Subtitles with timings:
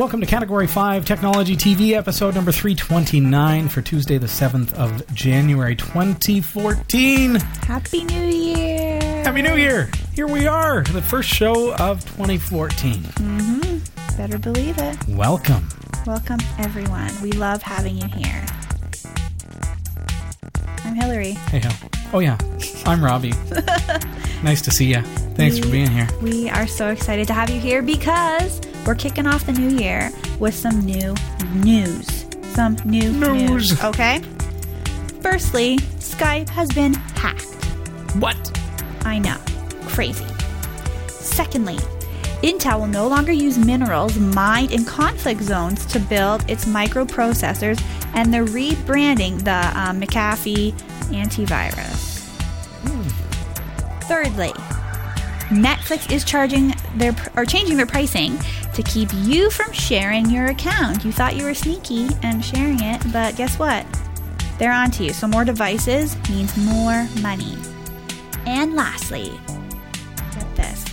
[0.00, 5.76] Welcome to Category 5 Technology TV, episode number 329 for Tuesday, the 7th of January
[5.76, 7.34] 2014.
[7.34, 8.98] Happy New Year!
[9.24, 9.90] Happy New Year!
[10.14, 12.94] Here we are, the first show of 2014.
[12.94, 14.16] Mm-hmm.
[14.16, 14.96] Better believe it.
[15.06, 15.68] Welcome.
[16.06, 17.10] Welcome, everyone.
[17.20, 18.46] We love having you here.
[20.82, 21.32] I'm Hillary.
[21.32, 21.90] Hey, Hal.
[22.14, 22.38] Oh, yeah.
[22.86, 23.32] I'm Robbie.
[24.42, 25.02] nice to see you.
[25.34, 26.08] Thanks for being here.
[26.22, 30.10] We are so excited to have you here because we're kicking off the new year
[30.40, 31.14] with some new
[31.54, 32.26] news.
[32.54, 33.70] Some new News.
[33.70, 33.84] news.
[33.84, 34.18] Okay?
[35.20, 37.44] Firstly, Skype has been hacked.
[38.16, 38.36] What?
[39.04, 39.36] I know.
[39.86, 40.26] Crazy.
[41.06, 41.76] Secondly,
[42.42, 47.80] Intel will no longer use minerals mined in conflict zones to build its microprocessors,
[48.14, 50.72] and they're rebranding the um, McAfee
[51.12, 52.26] antivirus.
[54.08, 54.52] Thirdly,
[55.50, 58.38] Netflix is charging their or changing their pricing
[58.72, 61.04] to keep you from sharing your account.
[61.04, 63.84] You thought you were sneaky and sharing it, but guess what?
[64.58, 65.12] They're onto you.
[65.12, 67.56] So more devices means more money.
[68.46, 69.32] And lastly,
[70.34, 70.84] get this.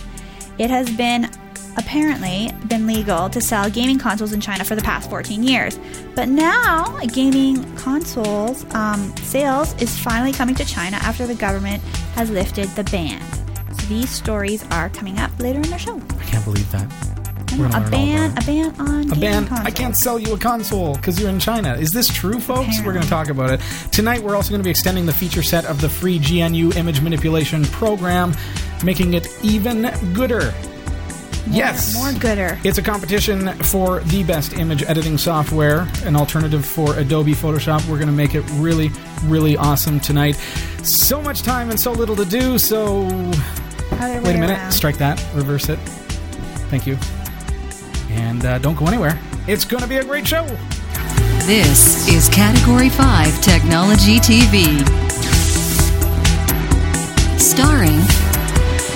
[0.58, 1.30] It has been
[1.76, 5.78] apparently been legal to sell gaming consoles in China for the past 14 years.
[6.16, 11.80] But now, gaming consoles um, sales is finally coming to China after the government
[12.16, 13.37] has lifted the ban.
[13.88, 15.96] These stories are coming up later in the show.
[15.96, 16.84] I can't believe that.
[17.50, 19.48] A ban, a ban on A ban.
[19.50, 21.72] I can't sell you a console because you're in China.
[21.74, 22.76] Is this true, folks?
[22.84, 23.60] We're going to talk about it.
[23.90, 27.00] Tonight, we're also going to be extending the feature set of the free GNU image
[27.00, 28.34] manipulation program,
[28.84, 30.52] making it even gooder.
[31.50, 31.94] yes.
[31.94, 32.58] more gooder.
[32.64, 37.88] It's a competition for the best image editing software, an alternative for Adobe Photoshop.
[37.88, 38.90] We're going to make it really,
[39.24, 40.34] really awesome tonight.
[40.82, 43.08] So much time and so little to do, so
[43.92, 44.50] Wait a minute.
[44.58, 44.72] around.
[44.72, 45.22] Strike that.
[45.34, 45.78] Reverse it.
[46.70, 46.96] Thank you.
[48.10, 49.18] And uh, don't go anywhere.
[49.46, 50.44] It's going to be a great show.
[51.46, 54.86] This is Category 5 Technology TV.
[57.38, 58.00] Starring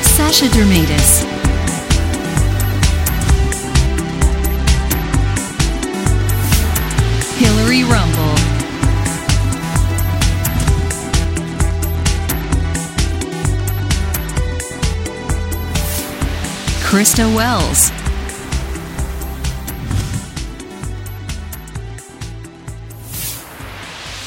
[0.02, 1.22] Sasha Dermatis,
[7.38, 8.41] Hillary Rumball,
[16.92, 17.90] Krista Wells.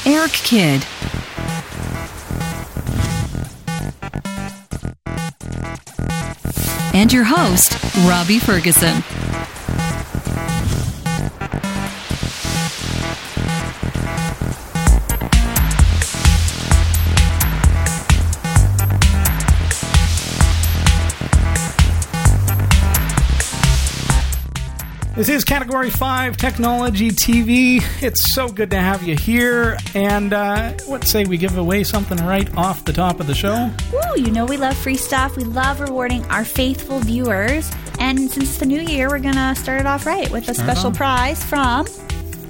[0.04, 0.84] Eric Kidd.
[6.92, 7.72] And your host,
[8.04, 9.15] Robbie Ferguson.
[25.16, 27.80] This is Category 5 Technology TV.
[28.02, 29.78] It's so good to have you here.
[29.94, 33.70] And uh, what say we give away something right off the top of the show?
[33.94, 35.34] Woo, you know we love free stuff.
[35.38, 37.72] We love rewarding our faithful viewers.
[37.98, 40.54] And since it's the new year, we're going to start it off right with a
[40.54, 40.96] Start special off.
[40.98, 41.86] prize from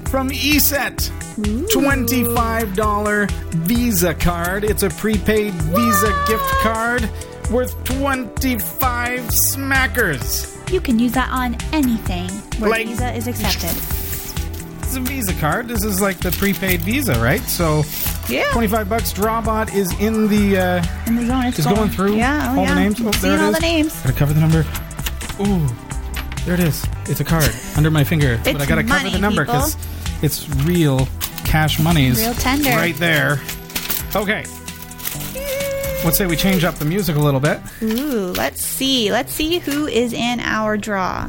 [0.07, 1.13] From ESET.
[1.37, 4.65] $25 Visa card.
[4.65, 7.09] It's a prepaid Visa gift card
[7.53, 10.56] worth 25 smackers.
[10.71, 12.29] You can use that on anything
[12.61, 13.71] where Like- Visa is accepted.
[14.87, 15.67] It's a Visa card.
[15.67, 17.43] This is like the prepaid Visa, right?
[17.43, 17.83] So
[18.29, 18.45] Yeah.
[18.53, 19.13] 25 bucks.
[19.13, 22.67] Drawbot is in the uh, In the zone, it's Just going through Yeah, oh all
[22.67, 23.01] the names?
[23.01, 23.93] Oh, there it all the names.
[24.03, 24.61] Gotta cover the number.
[25.41, 25.67] Ooh,
[26.45, 26.87] there it is.
[27.09, 29.77] It's a card under my finger, but I gotta cover the number because
[30.23, 31.09] it's real
[31.45, 32.21] cash monies.
[32.21, 32.71] Real tender.
[32.71, 33.41] right there.
[34.15, 34.45] Okay.
[36.07, 37.59] Let's say we change up the music a little bit.
[37.83, 39.11] Ooh, let's see.
[39.11, 41.29] Let's see who is in our draw.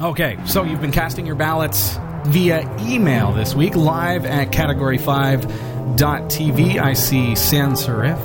[0.00, 6.78] Okay, so you've been casting your ballots via email this week, live at category5.tv.
[6.80, 8.16] I see Sans Serif,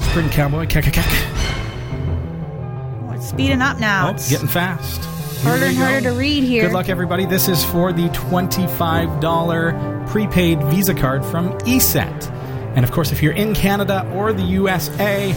[0.00, 1.04] Spring Cowboy, kek, kek, kek.
[1.06, 4.08] Oh, it's speeding up now.
[4.08, 5.04] Oh, It's getting fast.
[5.44, 6.64] Harder and harder to read here.
[6.64, 7.26] Good luck, everybody.
[7.26, 12.34] This is for the $25 prepaid Visa card from ESET.
[12.78, 15.34] And of course, if you're in Canada or the USA,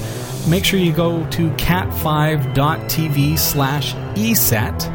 [0.48, 4.86] make sure you go to cat5.tv slash ESET.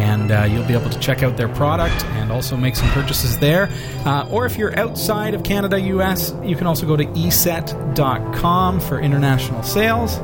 [0.00, 3.38] And uh, you'll be able to check out their product and also make some purchases
[3.38, 3.70] there.
[4.04, 8.98] Uh, or if you're outside of Canada, US, you can also go to eset.com for
[8.98, 10.16] international sales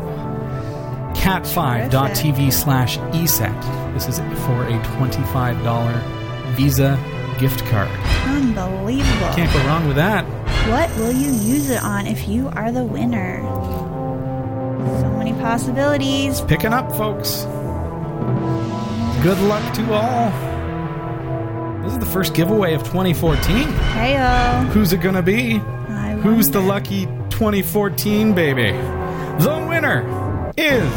[1.14, 3.94] cat5.tv slash eset.
[3.94, 6.98] This is for a $25 Visa
[7.38, 7.88] gift card.
[8.26, 9.34] Unbelievable.
[9.34, 10.43] Can't go wrong with that.
[10.70, 13.42] What will you use it on if you are the winner?
[15.00, 16.40] So many possibilities.
[16.40, 17.42] Picking up, folks.
[19.22, 20.30] Good luck to all.
[21.82, 23.66] This is the first giveaway of 2014.
[23.66, 24.66] Heyo.
[24.68, 25.60] Who's it gonna be?
[26.22, 28.72] Who's the lucky 2014 baby?
[28.72, 30.90] The winner is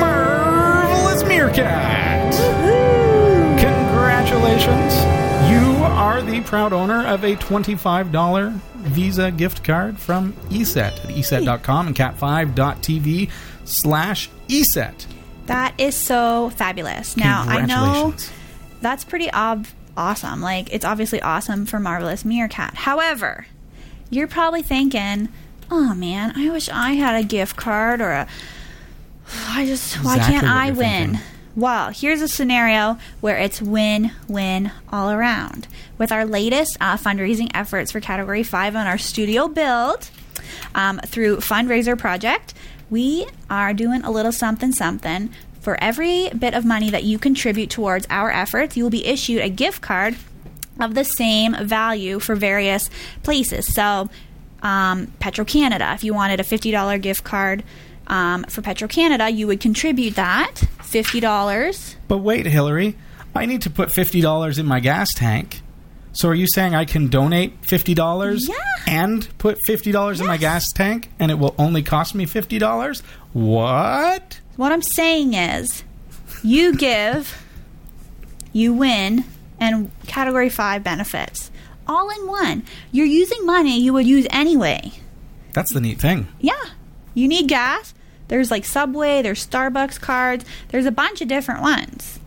[0.00, 2.32] Marvelous Meerkat.
[2.32, 3.58] Woohoo.
[3.58, 5.21] Congratulations.
[6.12, 11.96] Are the proud owner of a $25 Visa gift card from ESET at ESET.com and
[11.96, 13.30] cat5.tv
[13.64, 15.06] slash ESET.
[15.46, 17.16] That is so fabulous.
[17.16, 18.12] Now, I know
[18.82, 19.66] that's pretty ob-
[19.96, 20.42] awesome.
[20.42, 22.74] Like, it's obviously awesome for Marvelous Meerkat.
[22.74, 23.46] However,
[24.10, 25.30] you're probably thinking,
[25.70, 28.28] oh man, I wish I had a gift card or a.
[29.48, 31.12] I just, why Exactly can't I win?
[31.12, 31.31] thinking.
[31.54, 35.68] Well, here's a scenario where it's win win all around.
[35.98, 40.10] With our latest uh, fundraising efforts for Category 5 on our studio build
[40.74, 42.54] um, through Fundraiser Project,
[42.88, 45.30] we are doing a little something something.
[45.60, 49.42] For every bit of money that you contribute towards our efforts, you will be issued
[49.42, 50.16] a gift card
[50.80, 52.88] of the same value for various
[53.22, 53.72] places.
[53.72, 54.08] So,
[54.62, 57.62] um, Petro Canada, if you wanted a $50 gift card
[58.06, 60.62] um, for Petro Canada, you would contribute that
[60.92, 61.94] $50.
[62.08, 62.96] But wait, Hillary,
[63.34, 65.62] I need to put $50 in my gas tank.
[66.12, 68.54] So are you saying I can donate $50 Yeah.
[68.86, 73.02] and put $50 in my gas tank and it will only cost me $50?
[73.32, 74.40] What?
[74.56, 75.82] What I'm saying is,
[76.44, 77.42] you give,
[78.52, 79.24] you win,
[79.58, 81.50] and category five benefits
[81.86, 82.62] all in one.
[82.90, 84.92] You're using money you would use anyway.
[85.54, 86.28] That's the neat thing.
[86.40, 86.52] Yeah.
[87.14, 87.94] You need gas.
[88.32, 92.18] There's like Subway, there's Starbucks cards, there's a bunch of different ones.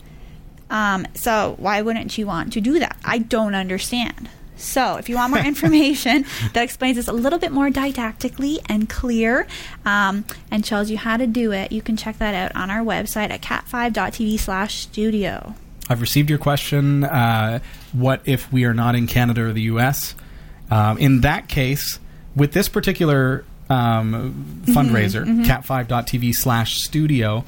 [0.70, 2.96] Um, so why wouldn't you want to do that?
[3.04, 4.28] I don't understand.
[4.54, 8.88] So if you want more information that explains this a little bit more didactically and
[8.88, 9.48] clear
[9.84, 12.84] um, and shows you how to do it, you can check that out on our
[12.84, 15.56] website at cat5.tv slash studio.
[15.88, 17.02] I've received your question.
[17.02, 17.58] Uh,
[17.92, 20.14] what if we are not in Canada or the U.S.?
[20.70, 21.98] Um, in that case,
[22.36, 27.44] with this particular um, fundraiser, cat5.tv slash studio,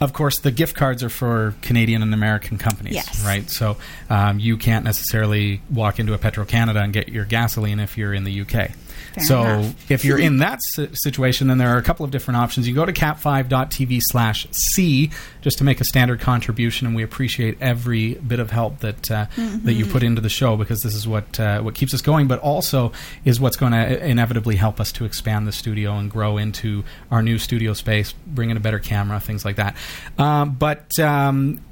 [0.00, 3.24] of course, the gift cards are for Canadian and American companies, Yes.
[3.24, 3.48] right?
[3.48, 3.76] So
[4.10, 8.12] um, you can't necessarily walk into a Petro Canada and get your gasoline if you're
[8.12, 8.70] in the UK.
[9.16, 9.90] Fair so enough.
[9.90, 10.60] if you're in that
[10.92, 12.68] situation, then there are a couple of different options.
[12.68, 15.10] You go to cat5.tv slash C
[15.40, 19.26] just to make a standard contribution, and we appreciate every bit of help that uh,
[19.36, 22.28] that you put into the show because this is what uh, what keeps us going,
[22.28, 22.92] but also
[23.24, 27.22] is what's going to inevitably help us to expand the studio and grow into our
[27.22, 29.76] new studio space, bring in a better camera, things like that.
[30.18, 31.64] Um, but um,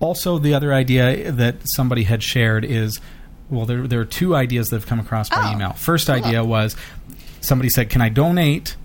[0.00, 2.98] also the other idea that somebody had shared is
[3.50, 5.72] well there, there are two ideas that have come across by Oh, email.
[5.72, 6.76] First idea was
[7.40, 8.76] somebody said can i donate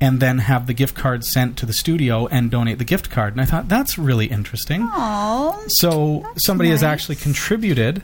[0.00, 3.34] and then have the gift card sent to the studio and donate the gift card?
[3.34, 4.88] And i thought that's really interesting.
[4.92, 8.02] Oh, so somebody has actually contributed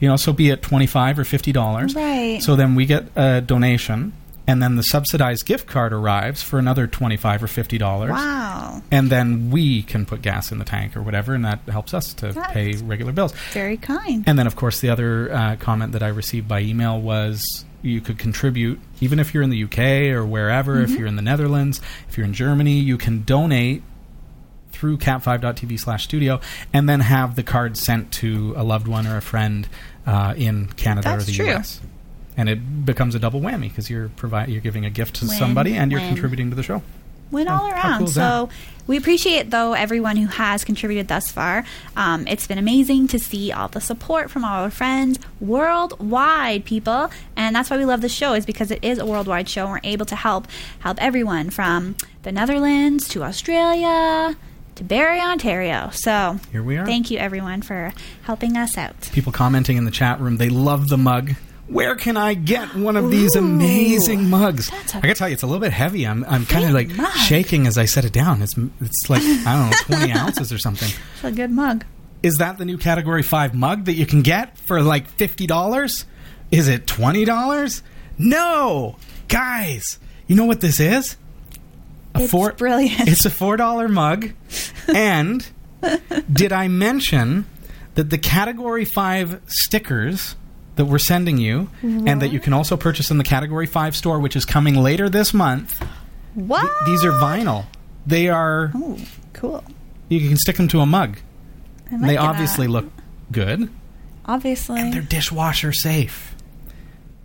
[0.00, 1.94] you know so be it 25 or 50 dollars.
[1.94, 2.40] Right.
[2.42, 4.12] so then we get a donation
[4.48, 8.82] and then the subsidized gift card arrives for another 25 or 50 dollars wow.
[8.90, 12.14] and then we can put gas in the tank or whatever, and that helps us
[12.14, 13.32] to That's- pay regular bills.
[13.52, 14.24] Very kind.
[14.26, 18.00] And then, of course, the other uh, comment that I received by email was you
[18.00, 21.80] could contribute, even if you're in the UK or wherever, if you're in the Netherlands,
[22.08, 23.82] if you're in Germany, you can donate
[24.72, 26.40] through cat5.tv slash studio
[26.72, 29.68] and then have the card sent to a loved one or a friend
[30.06, 31.50] uh, in Canada That's or the true.
[31.50, 31.80] US.
[32.38, 35.36] And it becomes a double whammy because you're provi- you're giving a gift to Win,
[35.36, 36.08] somebody and you're win.
[36.10, 36.82] contributing to the show.
[37.30, 37.98] win Oh, all around.
[37.98, 38.48] cool so
[38.86, 41.64] we appreciate though everyone who has contributed thus far.
[41.96, 47.10] Um, it's been amazing to see all the support from all our friends worldwide, people,
[47.36, 49.64] and that's why we love the show is because it is a worldwide show.
[49.64, 50.46] and We're able to help
[50.78, 54.36] help everyone from the Netherlands to Australia
[54.76, 55.90] to Barrie, Ontario.
[55.92, 56.86] So Here we are.
[56.86, 57.92] Thank you everyone for
[58.22, 59.10] helping us out.
[59.12, 60.36] people commenting in the chat room.
[60.36, 61.34] They love the mug.
[61.68, 64.70] Where can I get one of these Ooh, amazing mugs?
[64.94, 66.06] I gotta tell you, it's a little bit heavy.
[66.06, 67.12] I'm, I'm kind of like mug.
[67.12, 68.40] shaking as I set it down.
[68.40, 70.88] It's, it's like I don't know, 20 ounces or something.
[71.14, 71.84] It's a good mug.
[72.22, 76.04] Is that the new Category Five mug that you can get for like fifty dollars?
[76.50, 77.82] Is it twenty dollars?
[78.16, 78.96] No,
[79.28, 79.98] guys.
[80.26, 81.16] You know what this is?
[82.14, 83.08] A It's brilliant.
[83.08, 84.30] It's a four dollar mug,
[84.92, 85.46] and
[86.32, 87.46] did I mention
[87.94, 90.34] that the Category Five stickers
[90.78, 92.44] that we're sending you, and that you mm-hmm.
[92.44, 95.84] can also purchase in the Category Five store, which is coming later this month?
[96.34, 96.62] What?
[96.62, 97.66] th- these are vinyl.
[98.06, 98.70] They are.
[98.74, 98.98] Oh,
[99.32, 99.64] cool.
[100.08, 101.18] You can stick them to a mug.
[101.90, 102.72] I might They obviously that.
[102.72, 102.86] look
[103.30, 103.70] good.
[104.24, 106.34] obviously They're dishwasher safe.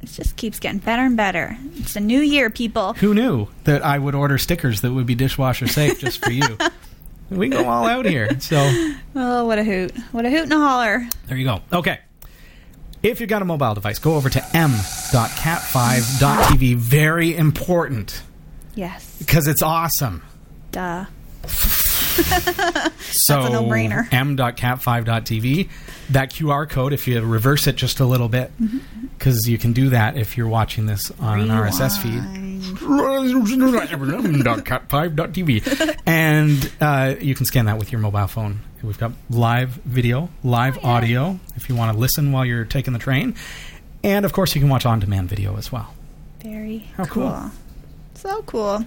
[0.02, 1.58] It just keeps getting better and better.
[1.76, 2.94] It's a new year, people.
[2.96, 6.58] Who knew that I would order stickers that would be dishwasher safe just for you?
[7.30, 8.40] We go all out here.
[8.40, 8.58] So
[9.16, 9.96] Oh, what a hoot.
[10.12, 11.08] What a hoot and a holler.
[11.28, 11.62] there you go.
[11.72, 12.00] Okay.
[13.04, 16.76] If you've got a mobile device, go over to m.cat5.tv.
[16.78, 18.24] Very important
[18.76, 19.18] Yes.
[19.20, 20.24] because it's awesome.
[20.72, 21.06] Duh.
[23.16, 24.12] So a no-brainer.
[24.12, 25.70] m.cat5.tv.
[26.10, 28.52] That QR code, if you reverse it just a little bit,
[29.18, 32.22] because you can do that if you're watching this on an RSS feed.
[34.64, 36.00] cat5.tv.
[36.06, 38.62] and uh, you can scan that with your mobile phone.
[38.82, 43.00] We've got live video, live audio if you want to listen while you're taking the
[43.00, 43.36] train.
[44.04, 45.94] And of course, you can watch on demand video as well.
[46.42, 47.52] Very How cool.
[48.16, 48.86] So cool.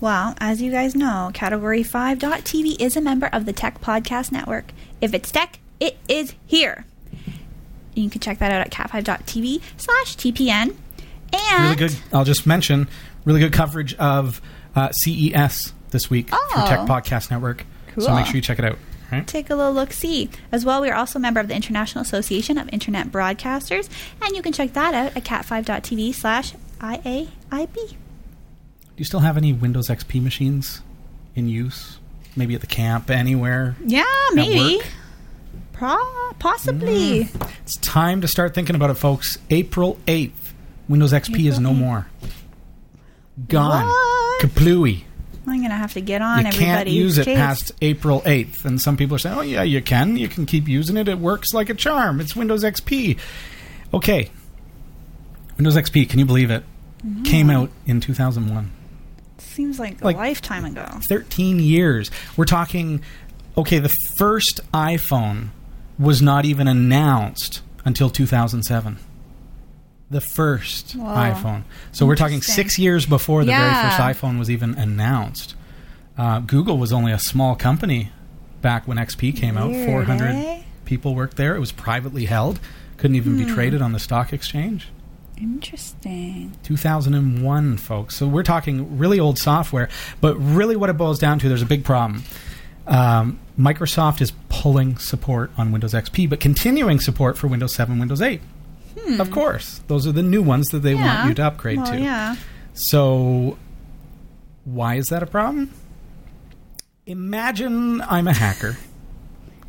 [0.00, 4.72] Well, as you guys know, Category 5.tv is a member of the Tech Podcast Network.
[5.00, 6.86] If it's tech, it is here.
[7.94, 10.74] You can check that out at cat5.tv slash TPN.
[11.32, 11.94] And Really good.
[12.12, 12.88] I'll just mention
[13.24, 14.40] really good coverage of
[14.74, 16.48] uh, CES this week Oh.
[16.52, 17.66] from Tech Podcast Network.
[17.98, 18.78] So make sure you check it out.
[19.12, 19.26] Right?
[19.26, 20.30] take a little look see.
[20.52, 23.88] As well, we are also a member of the International Association of Internet Broadcasters,
[24.22, 27.96] and you can check that out at cat5.tv slash IAIB.
[29.00, 30.82] Do you still have any Windows XP machines
[31.34, 31.96] in use?
[32.36, 33.74] Maybe at the camp, anywhere?
[33.82, 34.04] Yeah,
[34.34, 34.82] maybe.
[35.72, 37.30] Pro- possibly.
[37.62, 39.38] It's time to start thinking about it, folks.
[39.48, 40.52] April 8th,
[40.86, 41.76] Windows XP is no 8th.
[41.78, 42.06] more.
[43.48, 43.86] Gone.
[43.86, 44.42] What?
[44.42, 45.04] Kaplooey.
[45.46, 46.64] I'm going to have to get on You everybody.
[46.66, 47.36] can't use it Jeez.
[47.36, 48.66] past April 8th.
[48.66, 50.18] And some people are saying, oh, yeah, you can.
[50.18, 51.08] You can keep using it.
[51.08, 52.20] It works like a charm.
[52.20, 53.18] It's Windows XP.
[53.94, 54.28] Okay.
[55.56, 56.64] Windows XP, can you believe it?
[57.02, 57.22] Mm-hmm.
[57.22, 58.72] Came out in 2001.
[59.54, 60.86] Seems like, Like- a lifetime ago.
[61.08, 62.10] 13 years.
[62.36, 63.00] We're talking,
[63.56, 65.48] okay, the first iPhone
[65.98, 68.98] was not even announced until 2007.
[70.10, 71.14] The first Wow.
[71.32, 71.62] iPhone.
[71.92, 73.60] So we're talking six years before the Yeah.
[73.72, 75.54] very first iPhone was even announced.
[76.18, 78.10] Uh, Google was only a small company
[78.62, 79.72] back when XP came out.
[79.72, 80.58] 400 eh?
[80.84, 81.54] people worked there.
[81.56, 82.58] It was privately held,
[82.96, 83.46] couldn't even Hmm.
[83.46, 84.88] be traded on the stock exchange.
[85.40, 86.52] Interesting.
[86.64, 88.14] 2001, folks.
[88.16, 89.88] So we're talking really old software,
[90.20, 92.22] but really what it boils down to, there's a big problem.
[92.86, 98.20] Um, Microsoft is pulling support on Windows XP, but continuing support for Windows 7, Windows
[98.20, 98.40] 8.
[99.18, 100.98] Of course, those are the new ones that they Hmm.
[101.00, 101.16] Yeah.
[101.16, 101.98] want you to upgrade well, to.
[102.00, 102.36] Yeah.
[102.74, 103.56] So,
[104.64, 105.70] why is that a problem?
[107.06, 108.76] Imagine I'm a hacker,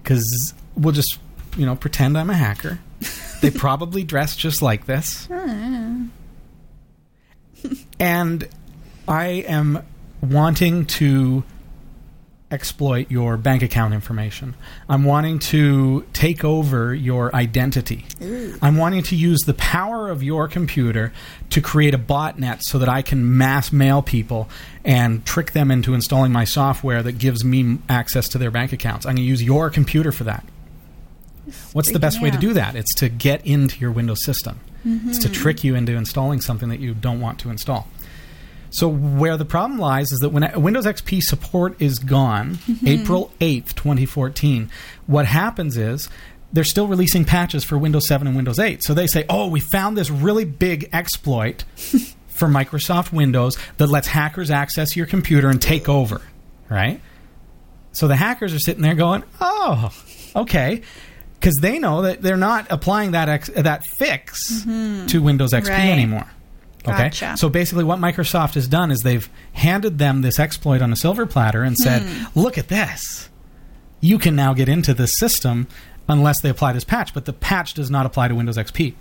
[0.02, 1.18] because we'll just,
[1.58, 2.80] you know, pretend I'm a hacker.
[3.42, 5.28] They probably dress just like this.
[8.00, 8.48] and
[9.08, 9.86] I am
[10.22, 11.44] wanting to
[12.52, 14.54] exploit your bank account information.
[14.90, 18.06] I'm wanting to take over your identity.
[18.62, 21.14] I'm wanting to use the power of your computer
[21.52, 24.50] to create a botnet so that I can mass mail people
[24.84, 29.06] and trick them into installing my software that gives me access to their bank accounts.
[29.06, 30.46] I'm going to use your computer for that.
[31.74, 32.76] What's the best way to do that?
[32.76, 34.60] It's to get into your Windows system.
[34.84, 35.42] It's to mm-hmm.
[35.42, 37.88] trick you into installing something that you don't want to install.
[38.72, 42.88] So where the problem lies is that when Windows XP support is gone, mm-hmm.
[42.88, 44.72] April 8th, 2014,
[45.08, 46.10] what happens is
[46.54, 48.82] they're still releasing patches for Windows 7 and Windows 8.
[48.84, 51.64] So they say, "Oh, we found this really big exploit
[52.28, 56.22] for Microsoft Windows that lets hackers access your computer and take over."
[56.70, 57.02] Right?
[57.92, 59.92] So the hackers are sitting there going, "Oh,
[60.36, 60.82] okay."
[61.42, 65.08] Because they know that they're not applying that ex- that fix mm-hmm.
[65.08, 65.90] to Windows XP Right.
[65.90, 66.28] anymore.
[66.88, 67.06] Okay.
[67.06, 67.36] Gotcha.
[67.36, 71.26] So basically, what Microsoft has done is they've handed them this exploit on a silver
[71.26, 72.40] platter and said, Hmm.
[72.40, 73.30] "Look at this.
[74.02, 75.68] You can now get into this system
[76.08, 78.94] unless they apply this patch, but the patch does not apply to Windows XP."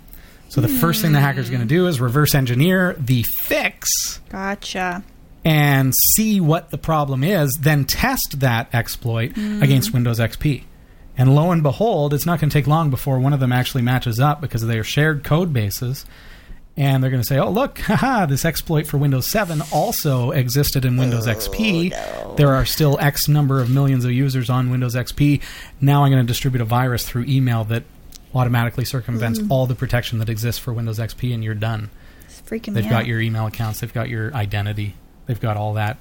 [0.49, 1.25] So the first thing the hmm.
[1.25, 5.03] hacker's going to do is reverse engineer the fix Gotcha.
[5.45, 9.63] and see what the problem is, then test that exploit hmm.
[9.63, 10.63] against Windows XP.
[11.17, 13.83] And lo and behold, it's not going to take long before one of them actually
[13.83, 16.05] matches up because they are shared code bases.
[16.77, 20.85] And they're going to say, oh, look, haha, this exploit for Windows 7 also existed
[20.85, 22.37] in Windows oh, XP.
[22.37, 25.41] There are still X number of millions of users on Windows XP.
[25.81, 27.83] Now I'm going to distribute a virus through email that
[28.33, 29.51] automatically circumvents mm.
[29.51, 31.89] all the protection that exists for Windows XP, and you're done.
[32.23, 33.07] It's freaking They've got out.
[33.07, 33.81] your email accounts.
[33.81, 34.95] They've got your identity.
[35.25, 35.97] They've got all that.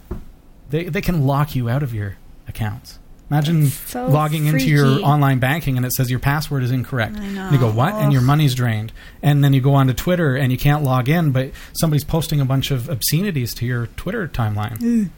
[0.71, 3.00] They they can lock you out of your accounts.
[3.31, 7.17] Imagine so logging into your online banking and it says your password is incorrect.
[7.17, 7.43] I know.
[7.45, 7.95] And you go what?
[7.95, 8.93] And your money's drained.
[9.23, 12.45] And then you go onto Twitter and you can't log in, but somebody's posting a
[12.45, 15.11] bunch of obscenities to your Twitter timeline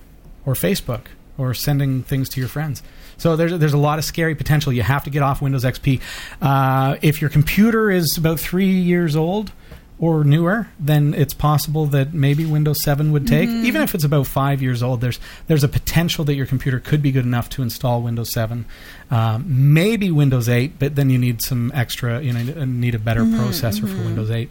[0.45, 1.07] or Facebook
[1.39, 2.83] or sending things to your friends.
[3.17, 4.73] So there's there's a lot of scary potential.
[4.73, 6.01] You have to get off Windows XP.
[6.43, 9.53] Uh, if your computer is about three years old,
[9.99, 13.49] or newer, then it's possible that maybe Windows 7 would take.
[13.49, 17.03] Even if it's about five years old, there's there's a potential that your computer could
[17.03, 18.65] be good enough to install Windows 7.
[19.11, 22.21] Um, maybe Windows 8, but then you need some extra.
[22.21, 24.51] You know, need a better processor for Windows 8.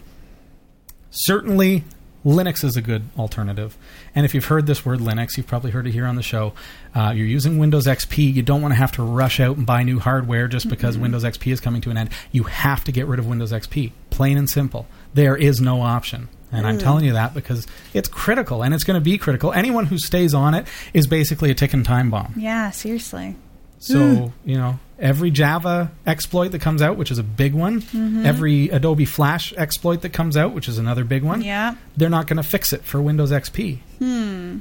[1.10, 1.83] Certainly,
[2.25, 3.77] Linux is a good alternative.
[4.13, 6.53] And if you've heard this word Linux, you've probably heard it here on the show.
[6.93, 8.33] Uh, you're using Windows XP.
[8.33, 11.24] You don't want to have to rush out and buy new hardware just because Windows
[11.24, 12.12] XP is coming to an end.
[12.31, 13.91] You have to get rid of Windows XP.
[14.12, 14.88] Plain and simple.
[15.13, 16.27] There is no option.
[16.53, 19.53] And I'm telling you that because it's critical and it's going to be critical.
[19.53, 22.34] Anyone who stays on it is basically a ticking time bomb.
[22.36, 23.36] Yeah, seriously.
[23.80, 27.84] So, you know, every Java exploit that comes out, which is a big one,
[28.25, 31.75] every Adobe Flash exploit that comes out, which is another big one, Yeah.
[31.98, 33.80] they're not going to fix it for Windows XP.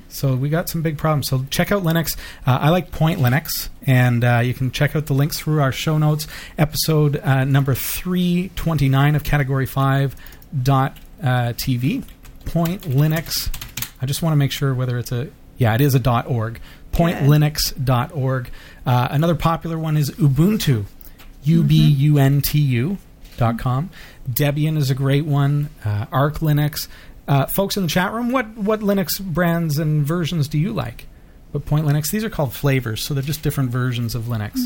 [0.08, 1.28] So we got some big problems.
[1.28, 2.16] So check out Linux.
[2.46, 5.72] Uh, I like Point Linux, and uh, you can check out the links through our
[5.72, 6.26] show notes.
[6.56, 12.04] Episode uh, number 329 of Category 5 dot uh, TV.
[12.44, 13.50] Point Linux.
[14.02, 15.28] I just want to make sure whether it's a
[15.58, 16.58] yeah, it is a dot org.
[16.90, 18.50] point linux Pointlinux.org.
[18.86, 20.86] Uh, another popular one is Ubuntu.
[21.44, 22.98] U B U N T U
[23.36, 23.90] dot com.
[24.30, 25.70] Debian is a great one.
[25.84, 26.88] Uh, Arch Linux.
[27.28, 31.06] Uh, folks in the chat room, what what Linux brands and versions do you like?
[31.52, 34.58] But Point Linux, these are called flavors, so they're just different versions of Linux.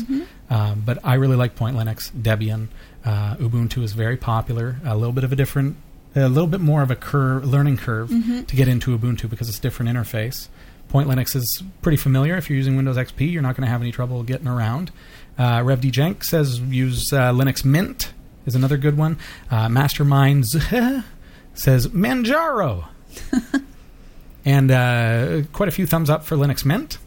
[0.49, 2.67] Um, but I really like Point Linux, Debian,
[3.05, 4.77] uh, Ubuntu is very popular.
[4.83, 5.77] A little bit of a different,
[6.15, 9.59] a little bit more of a curve, learning curve to get into Ubuntu because it's
[9.59, 10.47] a different interface.
[10.89, 12.37] Point Linux is pretty familiar.
[12.37, 14.91] If you're using Windows XP, you're not going to have any trouble getting around.
[15.37, 18.13] Uh, RevDjenk says use uh, Linux Mint
[18.45, 19.17] is another good one.
[19.49, 21.03] Uh, Masterminds
[21.53, 22.87] says Manjaro.
[24.45, 26.97] and uh, quite a few thumbs up for Linux Mint.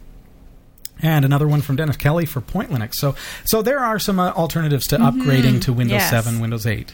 [1.01, 2.95] And another one from Dennis Kelly for Point Linux.
[2.95, 3.15] So,
[3.45, 6.09] so there are some uh, alternatives to upgrading to Windows Yes.
[6.09, 6.93] 7, Windows 8.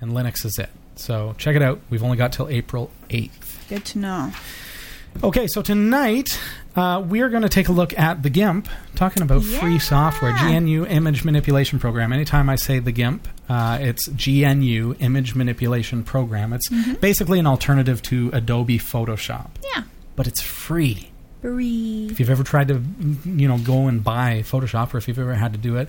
[0.00, 0.70] And Linux is it.
[0.96, 1.80] So check it out.
[1.90, 3.68] We've only got till April 8th.
[3.68, 4.32] Good to know.
[5.24, 6.38] Okay, so tonight
[6.76, 10.32] uh, we are going to take a look at the GIMP, talking about free software,
[10.32, 12.12] GNU Image Manipulation Program.
[12.12, 16.52] Anytime I say the GIMP, uh, it's GNU Image Manipulation Program.
[16.52, 16.68] It's
[17.00, 19.82] basically an alternative to Adobe Photoshop, Yeah.
[20.14, 21.09] but it's free.
[21.40, 22.10] Breathe.
[22.12, 22.82] If you've ever tried to,
[23.24, 25.88] you know, go and buy Photoshop, or if you've ever had to do it,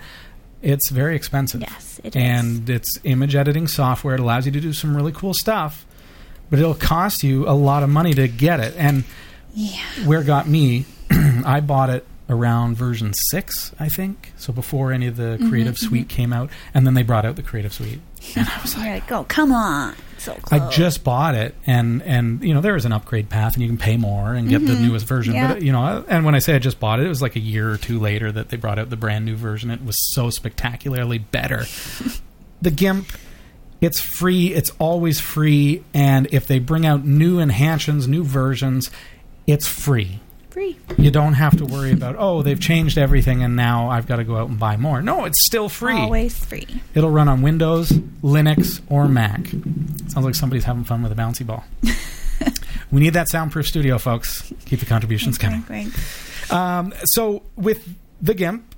[0.61, 1.61] it's very expensive.
[1.61, 2.21] Yes, it is.
[2.21, 4.13] and it's image editing software.
[4.15, 5.85] It allows you to do some really cool stuff,
[6.49, 8.75] but it'll cost you a lot of money to get it.
[8.77, 9.03] And
[9.53, 9.79] Yeah.
[10.05, 14.31] where got me, I bought it around version six, I think.
[14.37, 17.35] So before any of the Mm-hmm, Creative Suite came out, and then they brought out
[17.35, 17.99] the Creative Suite.
[18.37, 19.95] And I was like, oh, come on.
[20.21, 20.61] So close.
[20.61, 23.67] I just bought it, and and you know there is an upgrade path, and you
[23.67, 24.89] can pay more and get the mm-hmm.
[24.89, 25.33] newest version.
[25.33, 25.53] Yeah.
[25.53, 27.39] But you know, and when I say I just bought it, it was like a
[27.39, 29.71] year or two later that they brought out the brand new version.
[29.71, 31.65] It was so spectacularly better.
[32.61, 33.07] the GIMP,
[33.81, 34.53] it's free.
[34.53, 38.91] It's always free, and if they bring out new enhancements, new versions,
[39.47, 40.19] it's free.
[40.51, 40.77] Free.
[40.97, 44.25] You don't have to worry about oh they've changed everything and now I've got to
[44.25, 45.01] go out and buy more.
[45.01, 45.97] No, it's still free.
[45.97, 46.67] Always free.
[46.93, 47.89] It'll run on Windows,
[48.21, 49.47] Linux, or Mac.
[49.47, 51.63] Sounds like somebody's having fun with a bouncy ball.
[52.91, 54.51] we need that soundproof studio, folks.
[54.65, 55.63] Keep the contributions coming.
[56.49, 57.87] Um, so with
[58.21, 58.75] the GIMP,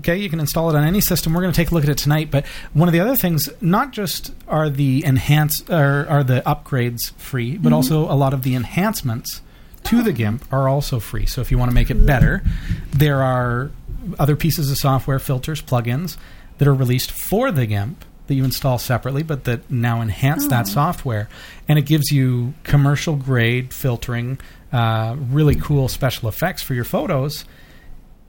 [0.00, 1.32] okay, you can install it on any system.
[1.32, 2.30] We're going to take a look at it tonight.
[2.30, 7.12] But one of the other things, not just are the enhance or are the upgrades
[7.12, 9.40] free, but also a lot of the enhancements
[9.84, 11.26] to the GIMP are also free.
[11.26, 12.42] So if you want to make it better,
[12.90, 13.70] there are
[14.18, 16.16] other pieces of software, filters, plugins
[16.58, 20.66] that are released for the GIMP that you install separately, but that now enhance that
[20.66, 21.28] software,
[21.68, 24.38] and it gives you commercial grade filtering,
[24.72, 27.44] uh, really cool special effects for your photos,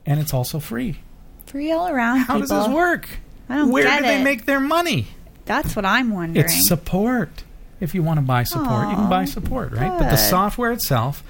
[0.04, 0.98] and it's also free.
[1.46, 2.18] Free all around.
[2.18, 3.08] How does this work?
[3.48, 5.06] I don't Where get do they make their money?
[5.46, 6.44] That's what I'm wondering.
[6.44, 7.44] It's support.
[7.78, 9.98] If you want to buy support, you can buy support, right?
[9.98, 11.22] But the software itself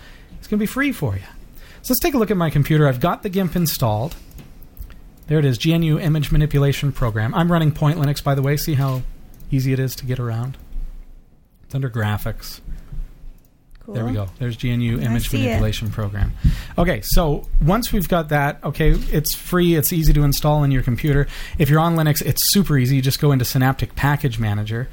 [0.47, 1.23] is going to be free for you.
[1.83, 2.89] So let's take a look at my computer.
[2.89, 4.15] I've got the GIMP installed.
[5.27, 7.35] There it is, GNU Image Manipulation Program.
[7.35, 8.57] I'm running Point Linux, by the way.
[8.57, 9.03] See how
[9.51, 10.57] easy it is to get around?
[11.65, 12.61] It's under Graphics.
[13.81, 13.95] cool.
[13.95, 14.29] There we go.
[14.39, 15.47] There's GNU Image see it.
[15.47, 16.33] Manipulation Program.
[16.79, 20.83] Okay, so once we've got that, okay, it's free, it's easy to install in your
[20.83, 21.27] computer.
[21.59, 22.95] If you're on Linux, it's super easy.
[22.97, 24.89] You just go into Synaptic Package Manager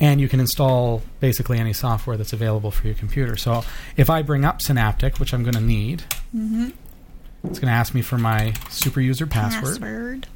[0.00, 3.36] and you can install basically any software that's available for your computer.
[3.36, 3.64] So
[3.96, 6.04] if I bring up Synaptic, which I'm going to need,
[6.36, 6.68] Mm-hmm.
[7.44, 9.64] it's going to ask me for my super user password.
[9.80, 10.26] Password.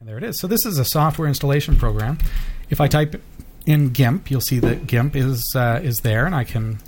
[0.00, 0.38] And there it is.
[0.40, 2.18] So this is a software installation program.
[2.70, 3.20] If I type
[3.66, 6.78] in GIMP, you'll see that GIMP is uh, is there, and I can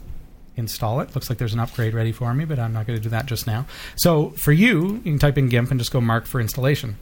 [0.57, 1.15] install it.
[1.15, 3.27] Looks like there's an upgrade ready for me, but I'm not going to do that
[3.27, 3.67] just now.
[3.97, 6.97] So for you, you can type in GIMP and just go mark for installation.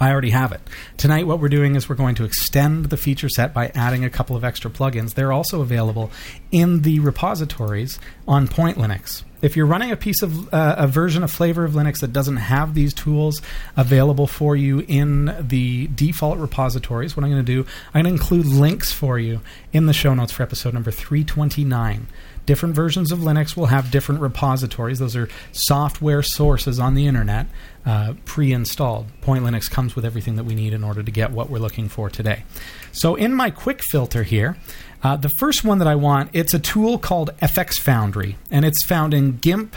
[0.00, 0.62] I already have it.
[0.96, 4.10] Tonight, what we're doing is we're going to extend the feature set by adding a
[4.10, 5.12] couple of extra plugins.
[5.12, 6.10] They're also available
[6.50, 9.24] in the repositories on Point Linux.
[9.42, 12.36] If you're running a piece of uh, a version a Flavor of Linux that doesn't
[12.36, 13.40] have these tools
[13.76, 18.22] available for you in the default repositories, what I'm going to do, I'm going to
[18.22, 19.40] include links for you
[19.72, 22.06] in the show notes for episode number 329.
[22.44, 24.98] Different versions of Linux will have different repositories.
[24.98, 27.46] Those are software sources on the internet
[27.86, 29.06] uh, pre installed.
[29.20, 31.88] Point Linux comes with everything that we need in order to get what we're looking
[31.88, 32.44] for today.
[32.92, 34.56] So, in my quick filter here,
[35.02, 38.84] uh, the first one that I want, it's a tool called FX Foundry, and it's
[38.84, 39.76] found in GIMP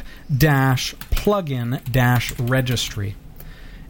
[1.12, 1.82] plugin
[2.38, 3.16] registry.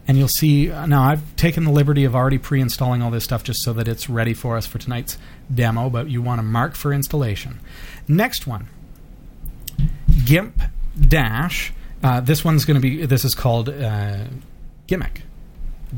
[0.06, 3.24] And you'll see uh, now I've taken the liberty of already pre installing all this
[3.24, 5.18] stuff just so that it's ready for us for tonight's
[5.52, 7.58] demo, but you want to mark for installation.
[8.06, 8.68] Next one
[10.24, 10.60] GIMP
[11.00, 11.72] dash.
[12.04, 14.18] Uh, this one's going to be, this is called uh,
[14.86, 15.22] G'MIC.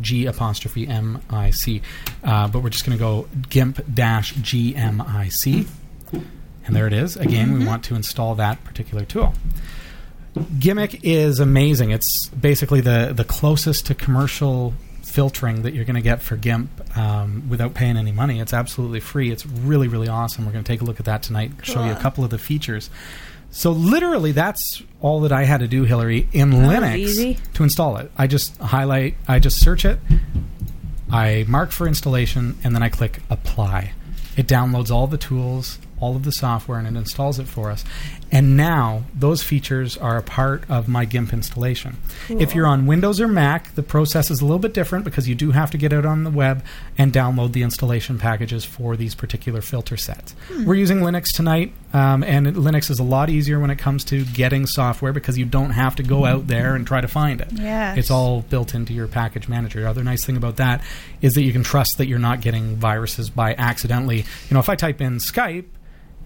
[0.01, 1.83] G apostrophe M I C.
[2.23, 5.66] Uh, but we're just going to go GIMP dash G M I C.
[6.12, 7.16] And there it is.
[7.16, 9.35] Again, we want to install that particular tool.
[10.37, 11.92] G'MIC is amazing.
[11.92, 16.69] It's basically the, the closest to commercial filtering that you're going to get for GIMP
[16.97, 18.38] um, without paying any money.
[18.38, 19.31] It's absolutely free.
[19.31, 20.45] It's really, really awesome.
[20.45, 22.38] We're going to take a look at that tonight, show you a couple of the
[22.38, 22.90] features.
[23.51, 27.39] So, literally, that's all that I had to do, Hillary, in Linux easy.
[27.55, 28.11] to install it.
[28.17, 29.99] I just highlight, I just search it,
[31.11, 33.93] I mark for installation, and then I click apply.
[34.37, 37.85] It downloads all the tools, all of the software, and it installs it for us.
[38.31, 41.97] And now those features are a part of my GIMP installation.
[42.29, 45.35] If you're on Windows or Mac, the process is a little bit different because you
[45.35, 46.65] do have to get out on the web
[46.99, 50.35] and download the installation packages for these particular filter sets.
[50.49, 50.67] Hmm.
[50.67, 54.23] We're using Linux tonight, um, and Linux is a lot easier when it comes to
[54.27, 57.49] getting software because you don't have to go out there and try to find it.
[57.53, 57.97] Yes.
[57.97, 59.81] It's all built into your package manager.
[59.81, 60.83] The other nice thing about that
[61.23, 64.19] is that you can trust that you're not getting viruses by accidentally.
[64.19, 65.65] You know, if I type in Skype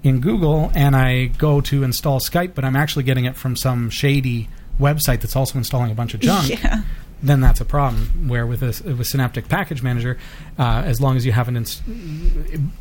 [0.03, 3.91] in Google and I go to install Skype, but I'm actually getting it from some
[3.91, 4.49] shady
[4.81, 6.83] website that's also installing a bunch of junk, Yeah.
[7.23, 8.29] Then that's a problem.
[8.29, 10.19] Where with a, with Synaptic Package Manager,
[10.59, 11.83] uh, as long as you haven't, ins-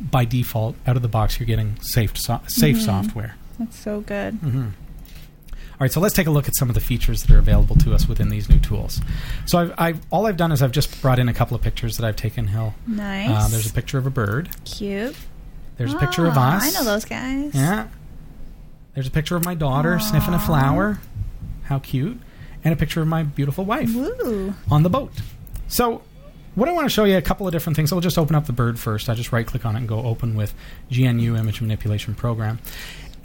[0.00, 3.36] by default, out of the box, you're getting safe so- safe software.
[3.58, 4.38] That's so good.
[4.44, 7.74] All right, so let's take a look at some of the features that are available
[7.76, 9.00] to us within these new tools.
[9.46, 11.96] So I've, I've all I've done is I've just brought in a couple of pictures
[11.96, 12.48] that I've taken.
[12.48, 12.74] Hill.
[12.86, 13.30] Nice.
[13.30, 14.50] Uh, there's a picture of a bird.
[14.66, 15.16] Cute.
[15.78, 16.62] There's a picture of us.
[16.76, 17.54] I know those guys.
[17.54, 17.88] Yeah.
[18.94, 21.00] There's a picture of my daughter sniffing a flower.
[21.62, 22.18] How cute.
[22.64, 24.54] And a picture of my beautiful wife Woo.
[24.70, 25.12] on the boat.
[25.68, 26.02] So,
[26.54, 27.92] what I want to show you a couple of different things.
[27.92, 29.08] I'll just open up the bird first.
[29.08, 30.52] I just right click on it and go open with
[30.90, 32.58] GNU Image Manipulation Program.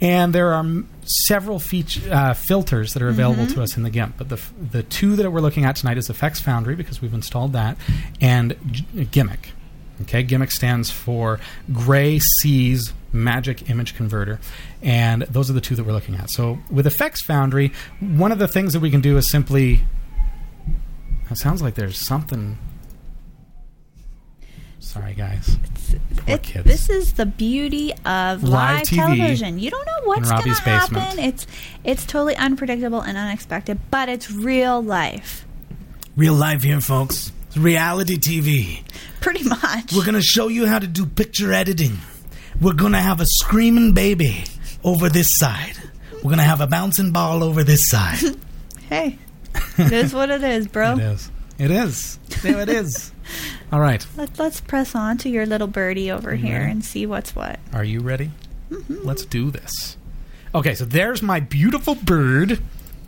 [0.00, 3.90] And there are m- several feature, uh, filters that are available to us in the
[3.90, 4.16] GIMP.
[4.18, 7.14] But the, f- the two that we're looking at tonight is FX Foundry because we've
[7.14, 7.76] installed that,
[8.20, 9.38] and G- G'MIC.
[10.02, 11.40] Okay, G'MIC stands for
[11.72, 14.38] Gray Seas Magic Image Converter,
[14.82, 16.30] and those are the two that we're looking at.
[16.30, 19.82] So with Effects Foundry, one of the things that we can do is simply.
[21.30, 22.56] It sounds like there's something.
[24.78, 25.56] Sorry, guys.
[26.18, 26.64] Poor It- kids.
[26.64, 29.58] this is the beauty of Live live, television.
[29.58, 30.94] You don't know what's going to happen.
[30.94, 31.18] basement.
[31.18, 31.46] It's
[31.82, 35.44] it's totally unpredictable and unexpected, but it's real life.
[36.14, 37.32] Real life here, folks.
[37.48, 38.82] It's reality TV.
[39.20, 39.92] Pretty much.
[39.94, 41.98] We're gonna show you how to do picture editing.
[42.60, 44.44] We're gonna have a screaming baby
[44.82, 45.76] over this side.
[46.22, 48.18] We're gonna have a bouncing ball over this side.
[48.88, 49.18] hey,
[49.76, 50.94] it is what it is, bro.
[50.94, 51.30] It is.
[51.58, 52.18] It is.
[52.42, 53.12] There it is.
[53.72, 54.06] All right.
[54.16, 56.70] Let, let's press on to your little birdie over here ready?
[56.72, 57.58] and see what's what.
[57.74, 58.30] Are you ready?
[58.70, 59.06] Mm-hmm.
[59.06, 59.96] Let's do this.
[60.54, 62.62] Okay, so there's my beautiful bird.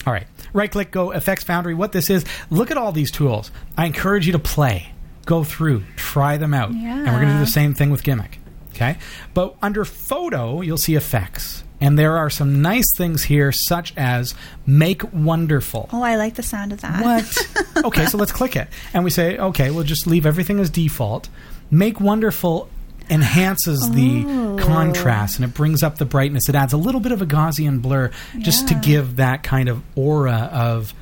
[0.06, 1.74] All right, right click, go FX Foundry.
[1.74, 3.50] What this is, look at all these tools.
[3.76, 4.92] I encourage you to play,
[5.24, 6.72] go through, try them out.
[6.74, 6.96] Yeah.
[6.96, 8.34] And we're going to do the same thing with G'MIC.
[8.78, 8.96] Okay?
[9.34, 11.64] But under Photo, you'll see Effects.
[11.80, 14.34] And there are some nice things here, such as
[14.66, 15.88] Make Wonderful.
[15.92, 17.04] Oh, I like the sound of that.
[17.04, 17.84] What?
[17.84, 18.68] okay, so let's click it.
[18.94, 21.28] And we say, okay, we'll just leave everything as default.
[21.70, 22.68] Make Wonderful
[23.10, 24.56] enhances the Oh.
[24.60, 26.48] contrast and it brings up the brightness.
[26.48, 29.82] It adds a little bit of a Gaussian blur just to give that kind of
[29.96, 30.92] aura of.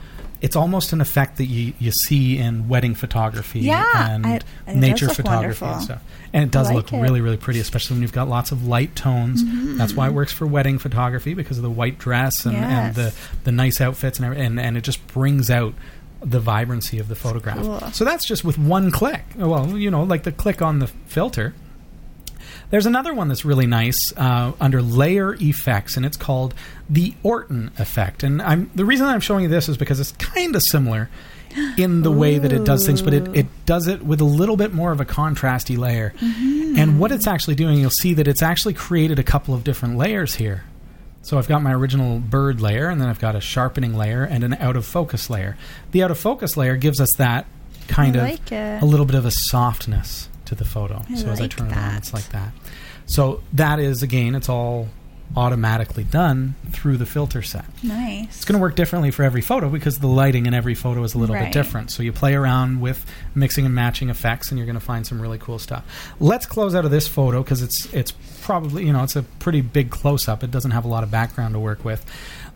[0.43, 4.41] It's almost an effect that you, you see in wedding photography Yeah, and I-
[4.75, 6.03] nature photography and stuff.
[6.37, 7.01] And it does I look it.
[7.01, 9.43] really, really pretty, especially when you've got lots of light tones.
[9.79, 13.15] That's why it works for wedding photography because of the white dress and, and the,
[13.45, 15.73] the nice outfits and, and and it just brings out
[16.21, 17.63] the vibrancy of the photograph.
[17.63, 17.81] Cool.
[17.93, 19.25] So that's just with one click.
[19.35, 21.55] Well, you know, like the click on the filter.
[22.69, 26.53] There's another one that's really nice uh, under layer effects, and it's called
[26.91, 28.23] the Orton effect.
[28.23, 31.09] And I'm the reason I'm showing you this is because it's kind of similar
[31.77, 34.57] in the way that it does things, but it, it does it with a little
[34.57, 36.13] bit more of a contrasty layer.
[36.19, 36.79] Mm-hmm.
[36.79, 39.97] And what it's actually doing, you'll see that it's actually created a couple of different
[39.97, 40.65] layers here.
[41.23, 44.45] So I've got my original bird layer, and then I've got a sharpening layer and
[44.45, 45.57] an out of focus layer.
[45.91, 47.47] The out of focus layer gives us that
[47.89, 48.83] kind of like it.
[48.83, 51.03] a little bit of a softness to the photo.
[51.09, 52.53] I so as I like turn it on, it's like that.
[53.07, 54.89] So that is again, it's all
[55.35, 57.65] automatically done through the filter set.
[57.83, 58.27] Nice.
[58.37, 61.15] It's going to work differently for every photo because the lighting in every photo is
[61.15, 61.45] a little Right.
[61.45, 61.91] bit different.
[61.91, 65.21] So you play around with mixing and matching effects, and you're going to find some
[65.21, 65.85] really cool stuff.
[66.21, 68.13] Let's close out of this photo because it's it's
[68.43, 70.45] probably you know it's a pretty big close up.
[70.45, 72.05] It doesn't have a lot of background to work with.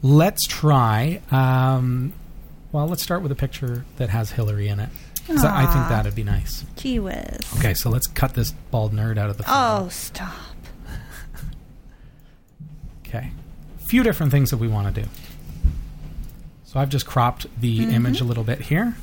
[0.03, 1.21] Let's try.
[1.31, 2.13] Um,
[2.73, 4.89] well, let's start with a picture that has Hillary in it.
[5.29, 6.65] I think that'd be nice.
[6.77, 7.39] Gee whiz.
[7.59, 9.85] Okay, so let's cut this bald nerd out of the photo.
[9.85, 10.33] Oh, stop.
[13.11, 13.33] Okay.
[13.79, 15.09] A few different things that we want to do.
[16.65, 17.91] So I've just cropped the mm-hmm.
[17.91, 18.95] image a little bit here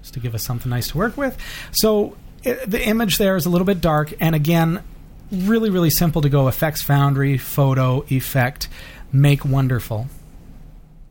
[0.00, 1.36] just to give us something nice to work with.
[1.72, 4.84] So i the image there is a little bit dark and again
[5.32, 8.68] really really simple to go FX Foundry photo effect
[9.10, 10.06] make wonderful.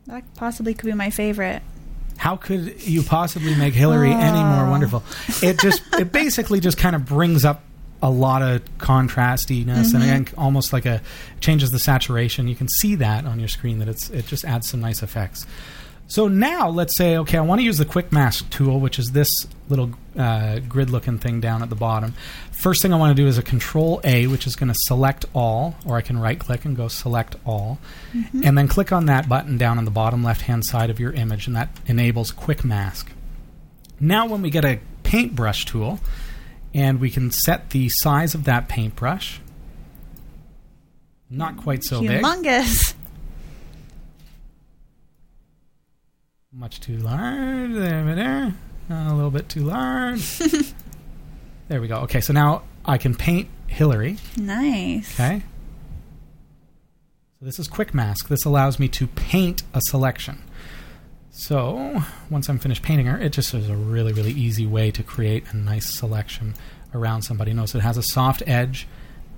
[0.06, 1.62] That possibly could be my favorite.
[2.16, 5.02] How could you possibly make Hillary any more wonderful?
[5.42, 7.62] It just it basically just kind of brings up
[8.00, 11.00] a lot of contrastiness and again, almost like a
[11.40, 12.48] changes the saturation.
[12.48, 15.46] You can see that on your screen that it's it just adds some nice effects.
[16.06, 19.12] So now let's say okay, I want to use the quick mask tool, which is
[19.12, 22.14] this little uh, grid looking thing down at the bottom.
[22.52, 25.26] First thing I want to do is a Control A, which is going to select
[25.34, 27.78] all, or I can right click and go select all,
[28.42, 31.12] and then click on that button down on the bottom left hand side of your
[31.12, 33.12] image, and that enables quick mask.
[34.00, 36.00] Now, when we get a paintbrush tool,
[36.74, 39.40] and we can set the size of that paintbrush,
[41.30, 42.94] not quite so big, Humongous.
[46.52, 47.72] much too large.
[47.72, 48.54] There, we there.
[48.90, 50.38] A little bit too large.
[51.68, 51.98] there we go.
[52.00, 54.16] Okay, so now I can paint Hillary.
[54.36, 55.14] Nice.
[55.14, 55.42] Okay.
[57.38, 58.28] So this is quick mask.
[58.28, 60.42] This allows me to paint a selection.
[61.38, 65.04] So once I'm finished painting her, it just is a really, really easy way to
[65.04, 66.54] create a nice selection
[66.92, 67.52] around somebody.
[67.52, 68.88] Notice it has a soft edge,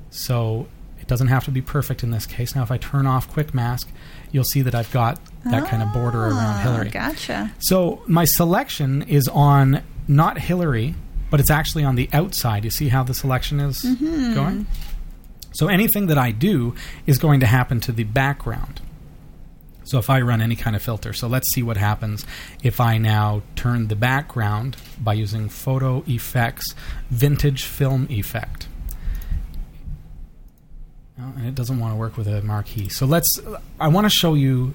[0.09, 0.67] so
[0.99, 2.57] it doesn't have to be perfect in this case.
[2.57, 3.91] Now, if I turn off quick mask,
[4.33, 6.89] you'll see that I've got that kind of border around Ah, Hillary.
[6.89, 7.53] Gotcha.
[7.59, 10.95] So my selection is on not Hillary,
[11.31, 12.65] but it's actually on the outside.
[12.65, 14.67] You see how the selection is going?
[15.53, 16.75] So anything that I do
[17.07, 18.81] is going to happen to the background.
[19.91, 22.25] So if I run any kind of filter, so let's see what happens
[22.63, 26.77] if I now turn the background by using Photo Effects
[27.11, 28.69] Vintage Film Effect.
[31.19, 32.89] Oh, and it doesn't want to work with a marquee.
[32.89, 33.41] So let's.
[33.81, 34.75] I want to show you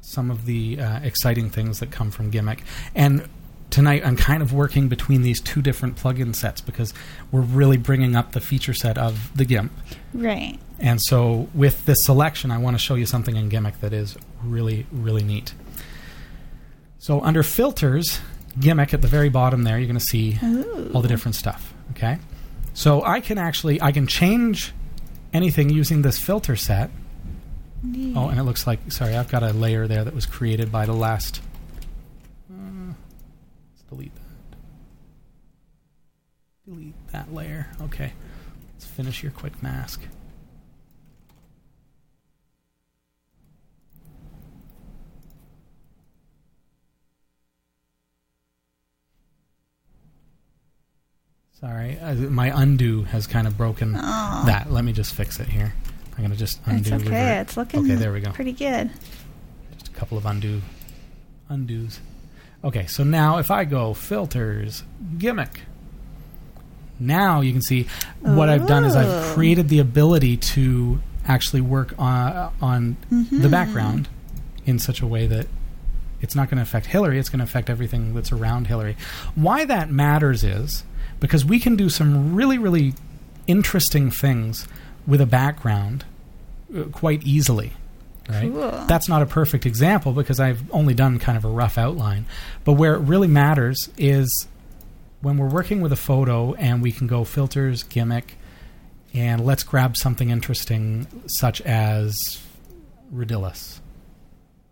[0.00, 2.60] some of the uh, exciting things that come from G'MIC.
[2.94, 3.28] And
[3.70, 6.94] tonight I'm kind of working between these two different plugin sets because
[7.32, 9.72] we're really bringing up the feature set of the GIMP.
[10.12, 10.60] Right.
[10.78, 14.16] And so with this selection, I want to show you something in G'MIC that is
[14.42, 15.54] really, really neat.
[16.98, 18.20] So under filters,
[18.58, 20.38] G'MIC at the very bottom there, you're going to see
[20.92, 21.72] all the different stuff.
[21.92, 22.18] Okay.
[22.74, 24.72] So I can actually I can change
[25.32, 26.90] anything using this filter set.
[28.16, 30.86] Oh, and it looks like sorry, I've got a layer there that was created by
[30.86, 31.40] the last.
[32.50, 32.94] Uh,
[33.70, 34.56] let's delete that.
[36.66, 37.68] Delete that layer.
[37.82, 38.12] Okay,
[38.72, 40.00] let's finish your quick mask.
[51.64, 54.66] Sorry, uh, my undo has kind of broken that.
[54.70, 55.72] Let me just fix it here.
[56.14, 56.80] I'm gonna just undo.
[56.80, 57.04] It's okay.
[57.04, 57.40] revert.
[57.40, 58.32] It's looking Okay, there we go.
[58.32, 58.90] pretty good.
[59.78, 60.60] Just a couple of undo
[61.50, 62.00] undos.
[62.62, 64.84] Okay, so now if I go filters,
[65.16, 65.48] G'MIC.
[67.00, 67.86] Now you can see
[68.20, 69.32] what I've done is I've Oh.
[69.34, 74.08] created the ability to actually work on on the background
[74.66, 75.46] in such a way that
[76.20, 78.96] it's not going to affect Hillary, it's going to affect everything that's around Hillary.
[79.34, 80.84] Why that matters is
[81.20, 82.94] because we can do some really really
[83.46, 84.66] interesting things
[85.06, 86.04] with a background
[86.74, 87.72] uh, quite easily.
[88.28, 88.50] Right?
[88.50, 88.70] Cool.
[88.86, 92.24] That's not a perfect example because I've only done kind of a rough outline.
[92.64, 94.48] But where it really matters is
[95.20, 98.24] when we're working with a photo and we can go filters, G'MIC,
[99.12, 102.40] and let's grab something interesting such as
[103.14, 103.80] Rodilius.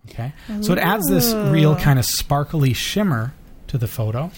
[0.08, 0.32] Okay?
[0.62, 3.34] So it adds this real kind of sparkly shimmer
[3.68, 4.30] to the photo.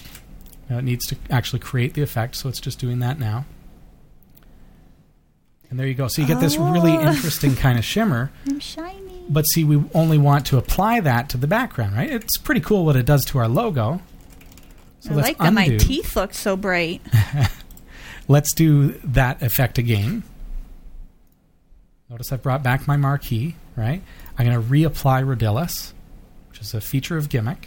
[0.69, 3.45] Now it needs to actually create the effect, so it's just doing that now.
[5.69, 6.07] And there you go.
[6.07, 7.01] So you get this really Oh.
[7.11, 8.31] interesting kind of shimmer.
[8.47, 9.23] I'm shiny.
[9.27, 12.09] But see, we only want to apply that to the background, right?
[12.11, 14.01] It's pretty cool what it does to our logo.
[14.99, 17.01] So I like that my teeth look so bright.
[18.27, 20.23] Let's do that effect again.
[22.09, 24.01] Notice I've brought back my marquee, right?
[24.37, 25.93] I'm going to reapply Rodilius,
[26.49, 27.65] which is a feature of G'MIC.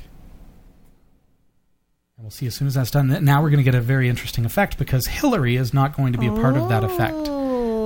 [2.19, 3.25] And we'll see as soon as that's done.
[3.25, 6.19] Now we're going to get a very interesting effect because Hillary is not going to
[6.19, 7.17] be a part of that effect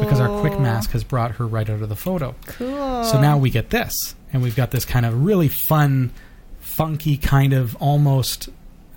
[0.01, 2.35] because our quick mask has brought her right out of the photo.
[2.47, 3.05] Cool.
[3.05, 6.13] So now we get this, and we've got this kind of really fun,
[6.61, 8.49] funky kind of almost,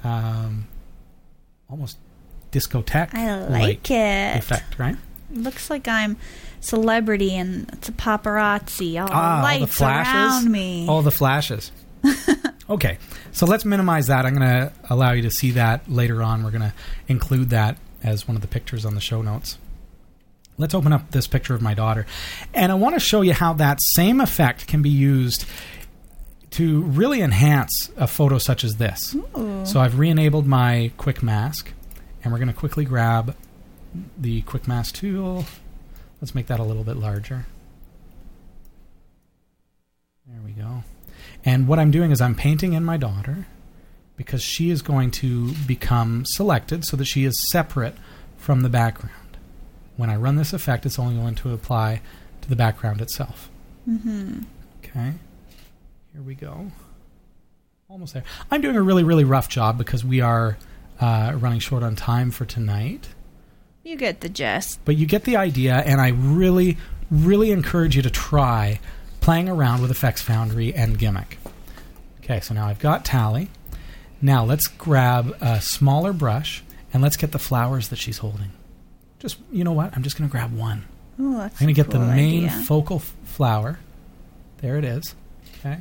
[0.05, 0.67] um,
[1.69, 1.97] almost
[2.53, 4.37] discotheque I like it.
[4.37, 4.95] effect, right?
[5.31, 6.15] Looks like I'm
[6.61, 9.01] celebrity and it's a paparazzi.
[9.01, 10.13] All Ah, all lights the flashes,
[10.45, 10.87] around me.
[10.87, 11.73] all the flashes.
[12.69, 12.97] okay,
[13.31, 14.25] so let's minimize that.
[14.25, 16.43] I'm going to allow you to see that later on.
[16.43, 16.73] We're going to
[17.07, 19.57] include that as one of the pictures on the show notes.
[20.57, 22.05] Let's open up this picture of my daughter,
[22.53, 25.45] and I want to show you how that same effect can be used
[26.51, 29.17] to really enhance a photo such as this.
[29.65, 31.73] So I've re-enabled my quick mask,
[32.23, 33.35] and we're going to quickly grab
[34.17, 35.43] the quick mask tool.
[36.21, 37.45] Let's make that a little bit larger.
[40.25, 40.83] There we go.
[41.45, 43.45] And what I'm doing is I'm painting in my daughter
[44.17, 47.95] because she is going to become selected so that she is separate
[48.37, 49.37] from the background.
[49.95, 52.01] When I run this effect, it's only going to apply
[52.41, 53.49] to the background itself.
[53.87, 54.39] mm-hmm.
[54.83, 55.13] Okay.
[56.13, 56.71] Here we go.
[57.89, 58.23] Almost there.
[58.49, 60.57] I'm doing a really, really rough job because we are
[60.99, 63.09] uh, running short on time for tonight.
[63.83, 64.79] You get the gist.
[64.85, 66.77] But you get the idea, and I really,
[67.11, 68.79] really encourage you to try
[69.25, 71.37] playing around with FX Foundry and G'MIC.
[72.19, 73.49] Okay, so now I've got Tally.
[74.21, 78.51] Now let's grab a smaller brush and let's get the flowers that she's holding.
[79.17, 79.95] Just, you know what?
[79.97, 80.85] I'm just going to grab one.
[81.19, 82.59] Oh, that's I'm going to get the main idea.
[82.65, 83.79] focal f- flower.
[84.57, 85.15] There it is.
[85.59, 85.79] Okay.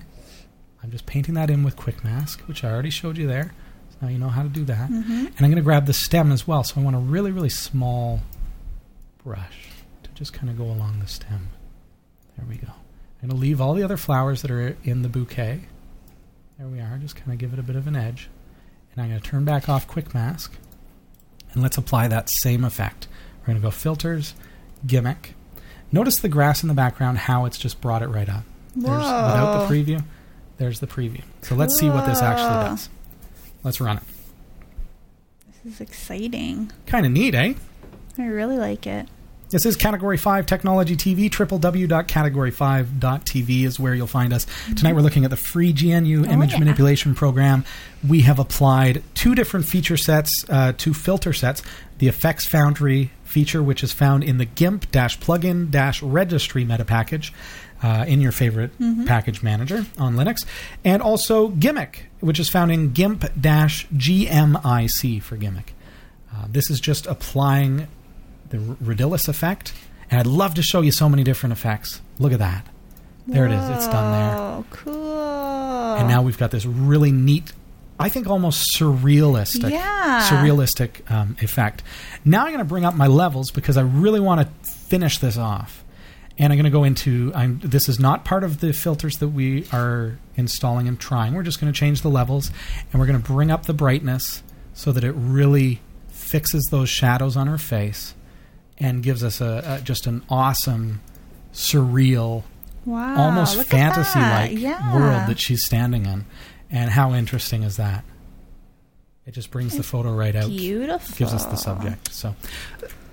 [0.82, 3.52] I'm just painting that in with Quick Mask, which I already showed you there.
[3.90, 4.88] So now you know how to do that.
[4.88, 5.26] Mhm.
[5.26, 6.64] And I'm going to grab the stem as well.
[6.64, 8.20] So I want a really, really small
[9.22, 9.68] brush
[10.04, 11.48] to just kind of go along the stem.
[12.38, 12.68] There we go.
[13.24, 15.62] I'm going to leave all the other flowers that are in the bouquet.
[16.58, 16.98] There we are.
[16.98, 18.28] Just kind of give it a bit of an edge.
[18.92, 20.52] And I'm going to turn back off Quick Mask.
[21.54, 23.08] And let's apply that same effect.
[23.40, 24.34] We're going to go Filters,
[24.86, 25.32] G'MIC.
[25.90, 28.44] Notice the grass in the background, how it's just brought it right up.
[28.76, 30.04] There's, without the preview,
[30.58, 31.22] there's the preview.
[31.40, 32.90] So let's see what this actually does.
[33.62, 34.02] Let's run it.
[35.62, 36.72] This is exciting.
[36.84, 37.54] Kind of neat, eh?
[38.18, 39.08] I really like it.
[39.54, 41.30] This is Category 5 Technology TV.
[41.30, 44.48] www.category5.tv is where you'll find us.
[44.74, 46.58] Tonight we're looking at the free GNU Oh, image yeah.
[46.58, 47.64] manipulation program.
[48.04, 51.62] We have applied two different feature sets, uh, two filter sets.
[51.98, 55.70] The FX Foundry feature, which is found in the GIMP plugin
[56.02, 57.32] registry meta package.
[57.80, 58.72] Uh, in your favorite
[59.06, 60.44] package manager on Linux,
[60.84, 63.20] and also G'MIC, which is found in GIMP
[63.94, 65.66] GMIC for G'MIC.
[66.34, 67.86] Uh, this is just applying
[68.58, 68.76] the
[69.12, 69.72] R- effect,
[70.10, 72.00] and I'd love to show you so many different effects.
[72.18, 72.66] Look at that.
[73.26, 73.68] There it is.
[73.70, 74.36] It's done there.
[74.38, 75.94] Oh, cool.
[75.96, 77.52] And now we've got this really neat,
[77.98, 80.28] I think almost surrealistic, Yeah.
[80.30, 81.82] surrealistic um, effect.
[82.24, 85.36] Now I'm going to bring up my levels because I really want to finish this
[85.38, 85.82] off.
[86.36, 87.30] And I'm going to go into.
[87.32, 91.32] I'm, this is not part of the filters that we are installing and trying.
[91.32, 92.50] We're just going to change the levels,
[92.92, 97.36] and we're going to bring up the brightness so that it really fixes those shadows
[97.36, 98.14] on her face,
[98.78, 101.00] and gives us a, a just an awesome,
[101.52, 102.42] surreal
[102.84, 104.52] wow, almost fantasy like that.
[104.52, 104.94] yeah.
[104.94, 106.26] world that she's standing in.
[106.70, 108.04] And how interesting is that?
[109.26, 111.16] It just brings the photo right out, Beautiful.
[111.16, 112.12] gives us the subject.
[112.12, 112.34] So,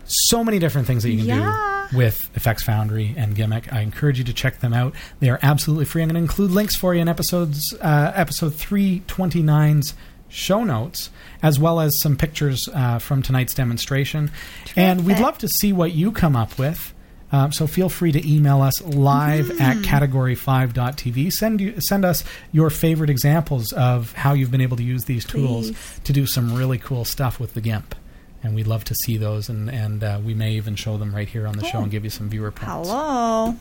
[0.06, 1.88] so many different things that you can Yeah.
[1.92, 3.72] do with FX Foundry and G'MIC.
[3.72, 4.94] I encourage you to check them out.
[5.22, 6.02] They are absolutely free.
[6.02, 9.94] I'm going to include links for you in episodes, uh, episode 329's
[10.32, 11.10] show notes,
[11.44, 14.32] as well as some pictures uh, from tonight's demonstration.
[14.76, 16.94] And we'd love to see what you come up with.
[17.34, 19.62] Um, so feel free to email us live Mm-hmm.
[19.62, 21.32] at category5.tv.
[21.32, 25.24] Send you send us your favorite examples of how you've been able to use these
[25.26, 25.72] tools
[26.04, 27.96] to do some really cool stuff with the GIMP.
[28.44, 31.28] And we'd love to see those, and, and uh, we may even show them right
[31.30, 32.90] here on the show and give you some viewer points.
[32.90, 33.56] Hello.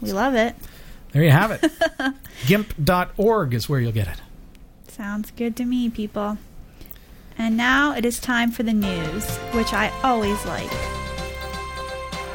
[0.00, 0.56] We love it.
[1.12, 1.70] There you have it.
[2.46, 4.20] GIMP.org is where you'll get it.
[4.96, 6.38] Sounds good to me, people.
[7.36, 10.70] And now it is time for the news, which I always like.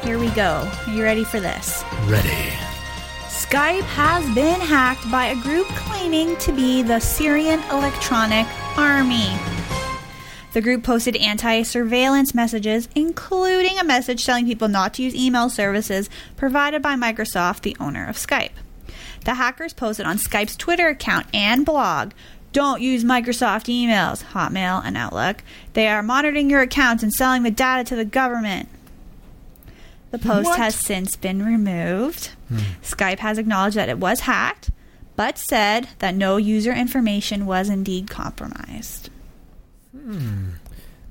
[0.02, 0.70] Here we go.
[0.86, 1.82] Are you ready for this?
[2.04, 2.28] Ready.
[3.28, 8.46] Skype has been hacked by a group claiming to be the Syrian Electronic
[8.76, 9.30] Army.
[10.52, 15.48] The group posted anti surveillance messages, including a message telling people not to use email
[15.48, 18.50] services provided by Microsoft, the owner of Skype.
[19.24, 22.12] The hackers posted on Skype's Twitter account and blog
[22.52, 25.42] don't use Microsoft emails, Hotmail, and Outlook.
[25.74, 28.68] They are monitoring your accounts and selling the data to the government.
[30.10, 30.58] The post What?
[30.58, 32.30] has since been removed.
[32.82, 34.70] Skype has acknowledged that it was hacked,
[35.14, 39.08] but said that no user information was indeed compromised.
[39.96, 40.50] Hmm.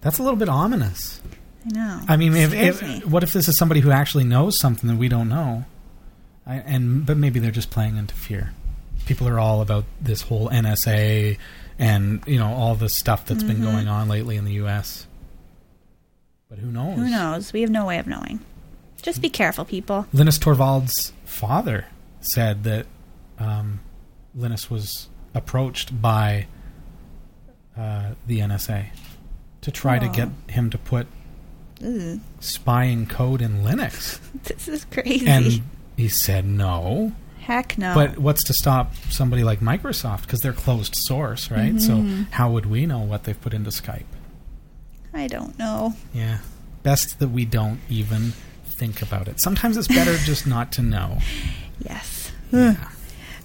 [0.01, 1.21] That's a little bit ominous.
[1.65, 2.01] I know.
[2.07, 5.07] I mean, if, if, what if this is somebody who actually knows something that we
[5.07, 5.65] don't know?
[6.45, 8.53] I, and but maybe they're just playing into fear.
[9.09, 11.39] People are all about this whole NSA
[11.79, 15.07] and you know all the stuff that's been going on lately in the U.S.
[16.47, 16.95] But who knows?
[16.95, 17.51] Who knows?
[17.51, 18.39] We have no way of knowing.
[19.01, 20.05] Just be careful, people.
[20.13, 21.87] Linus Torvalds' father
[22.21, 22.85] said that
[23.39, 23.79] um,
[24.35, 26.45] Linus was approached by
[27.75, 28.89] uh, the NSA
[29.61, 31.07] to try to get him to put
[31.83, 34.19] Ugh, spying code in Linux.
[34.43, 35.25] this is crazy.
[35.27, 35.63] And
[35.97, 37.13] he said no.
[37.49, 37.95] Heck no.
[37.95, 40.21] But what's to stop somebody like Microsoft?
[40.21, 41.81] Because they're closed source, right?
[41.81, 42.21] So Mm-hmm.
[42.31, 44.03] how would we know what they've put into Skype?
[45.15, 45.95] I don't know.
[46.13, 46.37] Yeah.
[46.83, 48.33] Best that we don't even
[48.65, 49.41] think about it.
[49.41, 51.17] Sometimes it's better just not to know.
[51.79, 52.31] Yes.
[52.51, 52.75] Yeah.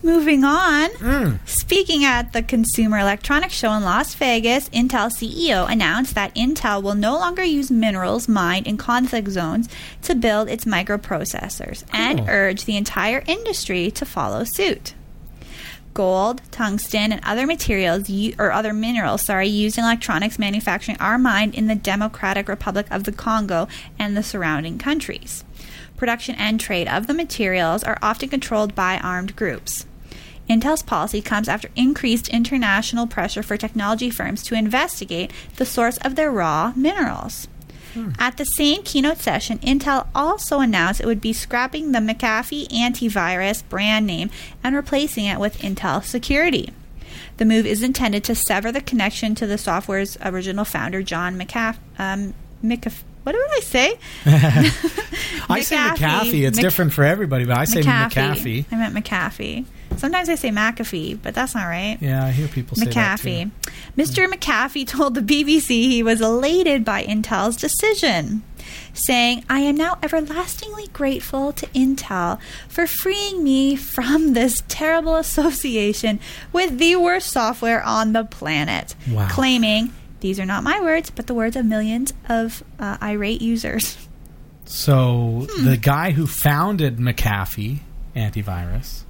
[0.04, 0.90] Moving on.
[0.90, 1.38] Mm.
[1.48, 6.94] Speaking at the Consumer Electronics Show in Las Vegas, Intel CEO announced that Intel will
[6.94, 9.66] no longer use minerals mined in conflict zones
[10.02, 12.28] to build its microprocessors and Cool.
[12.28, 14.92] urged the entire industry to follow suit.
[15.94, 21.54] Gold, tungsten, and other materials or other minerals, sorry, used in electronics manufacturing are mined
[21.54, 25.44] in the Democratic Republic of the Congo and the surrounding countries.
[25.96, 29.86] Production and trade of the materials are often controlled by armed groups.
[30.48, 36.16] Intel's policy comes after increased international pressure for technology firms to investigate the source of
[36.16, 37.48] their raw minerals.
[38.18, 43.62] At the same keynote session, Intel also announced it would be scrapping the McAfee antivirus
[43.68, 44.30] brand name
[44.64, 46.70] and replacing it with Intel Security.
[47.36, 51.78] The move is intended to sever the connection to the software's original founder, John McAfee.
[51.96, 52.34] Um,
[52.64, 53.98] McAf- what did I say?
[55.48, 55.96] I say McAfee.
[55.96, 56.46] McAfee.
[56.48, 58.66] It's Mc- different for everybody, but I say McAfee.
[58.72, 59.66] I meant McAfee.
[59.96, 61.96] Sometimes I say McAfee, but that's not right.
[62.00, 62.86] Yeah, I hear people say.
[62.86, 63.50] McAfee.
[63.96, 64.26] Mr.
[64.26, 68.42] McAfee told the BBC he was elated by Intel's decision,
[68.92, 72.38] saying, I am now everlastingly grateful to Intel
[72.68, 76.18] for freeing me from this terrible association
[76.52, 78.94] with the worst software on the planet.
[79.08, 79.28] Wow.
[79.30, 83.96] Claiming, these are not my words, but the words of millions of uh, irate users.
[84.66, 85.64] So Hmm.
[85.66, 87.78] the guy who founded McAfee
[88.16, 89.03] antivirus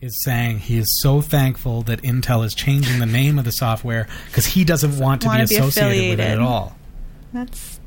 [0.00, 4.08] is saying he is so thankful that Intel is changing the name of the software
[4.26, 6.76] because he doesn't want to be be associated with it at all.
[7.32, 7.80] That's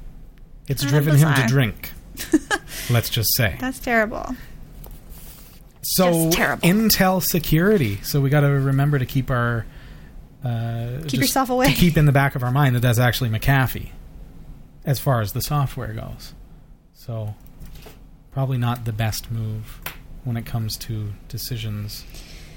[0.68, 1.92] It's driven him to drink.
[2.92, 3.58] let's just say.
[3.60, 4.36] that's terrible.
[5.82, 6.68] So just terrible.
[6.68, 7.98] Intel security.
[8.04, 9.66] So we got to remember to keep our
[10.44, 11.68] uh, just yourself away.
[11.68, 13.90] To keep in the back of our mind that that's actually McAfee,
[14.86, 16.34] as far as the software goes.
[16.94, 17.34] So
[18.32, 19.82] probably not the best move
[20.24, 22.04] when it comes to decisions.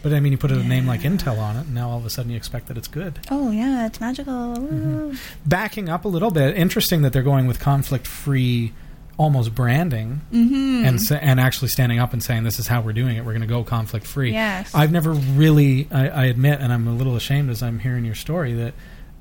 [0.02, 2.06] But I mean, you put a name like Intel on it, and now all of
[2.06, 3.18] a sudden you expect that it's good.
[3.30, 4.54] Oh yeah, it's magical.
[4.54, 5.14] Woo.
[5.44, 8.72] Backing up a little bit, interesting that they're going with conflict-free,
[9.16, 10.84] almost branding, Mm-hmm.
[10.86, 13.24] and and actually standing up and saying this is how we're doing it.
[13.24, 14.30] We're going to go conflict-free.
[14.32, 14.72] Yes.
[14.74, 18.14] I've never really, I, I admit, and I'm a little ashamed as I'm hearing your
[18.14, 18.74] story that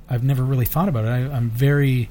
[0.07, 1.07] I've never really thought about it.
[1.07, 2.09] I, I'm very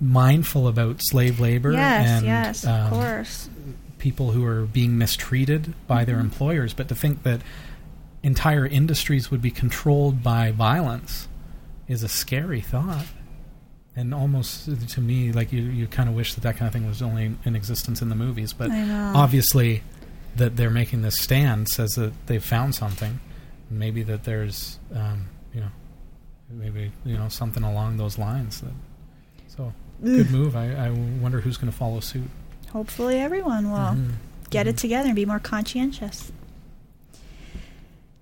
[0.00, 3.48] mindful about slave labor Yes, and yes, um, of course.
[4.02, 7.40] People who are being mistreated by their employers, but to think that
[8.24, 11.28] entire industries would be controlled by violence
[11.86, 13.06] is a scary thought.
[13.94, 16.86] And almost to me, like you, you kind of wish that that kind of thing
[16.86, 18.52] was only in existence in the movies.
[18.52, 19.84] But obviously,
[20.34, 23.20] that they're making this stand says that they've found something.
[23.70, 25.70] Maybe that there's, um, you know,
[26.50, 28.62] maybe you know something along those lines.
[28.62, 28.72] That
[29.46, 29.72] so
[30.02, 30.56] good move.
[30.56, 32.30] I, I wonder who's going to follow suit.
[32.72, 34.10] Hopefully, everyone will Mhm.
[34.50, 36.32] get it together and be more conscientious.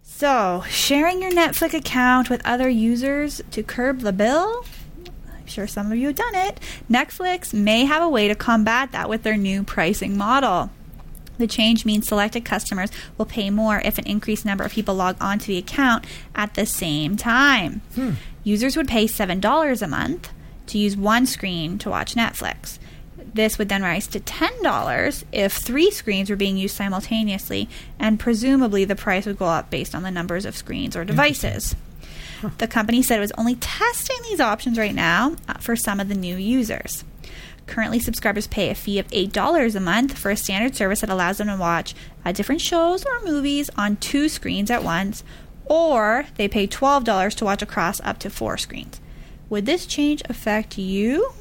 [0.02, 4.64] So, sharing your Netflix account with other users to curb the bill?
[5.06, 6.60] I'm sure some of you have done it.
[6.90, 10.70] Netflix may have a way to combat that with their new pricing model.
[11.38, 15.16] The change means selected customers will pay more if an increased number of people log
[15.22, 17.80] onto the account at the same time.
[18.44, 20.28] Users would pay $7 a month
[20.66, 22.78] to use one screen to watch Netflix.
[23.32, 27.68] This would then rise to $10 if three screens were being used simultaneously,
[27.98, 31.76] and presumably the price would go up based on the numbers of screens or devices.
[32.58, 36.08] The company said it was only testing these options right now uh, for some of
[36.08, 37.04] the new users.
[37.66, 41.38] Currently, subscribers pay a fee of $8 a month for a standard service that allows
[41.38, 45.22] them to watch uh, different shows or movies on two screens at once,
[45.66, 49.00] or they pay $12 to watch across up to four screens.
[49.50, 51.32] Would this change affect you?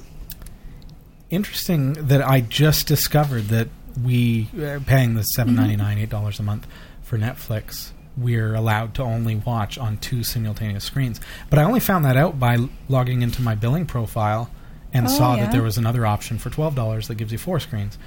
[1.29, 3.67] Interesting that I just discovered that
[4.03, 6.65] we uh, paying the seven ninety nine eight dollars a month
[7.03, 7.91] for Netflix.
[8.17, 12.39] We're allowed to only watch on two simultaneous screens, but I only found that out
[12.39, 12.57] by
[12.87, 14.49] logging into my billing profile
[14.91, 15.43] and Oh, saw yeah.
[15.45, 17.97] that there was another option for twelve dollars that gives you four screens.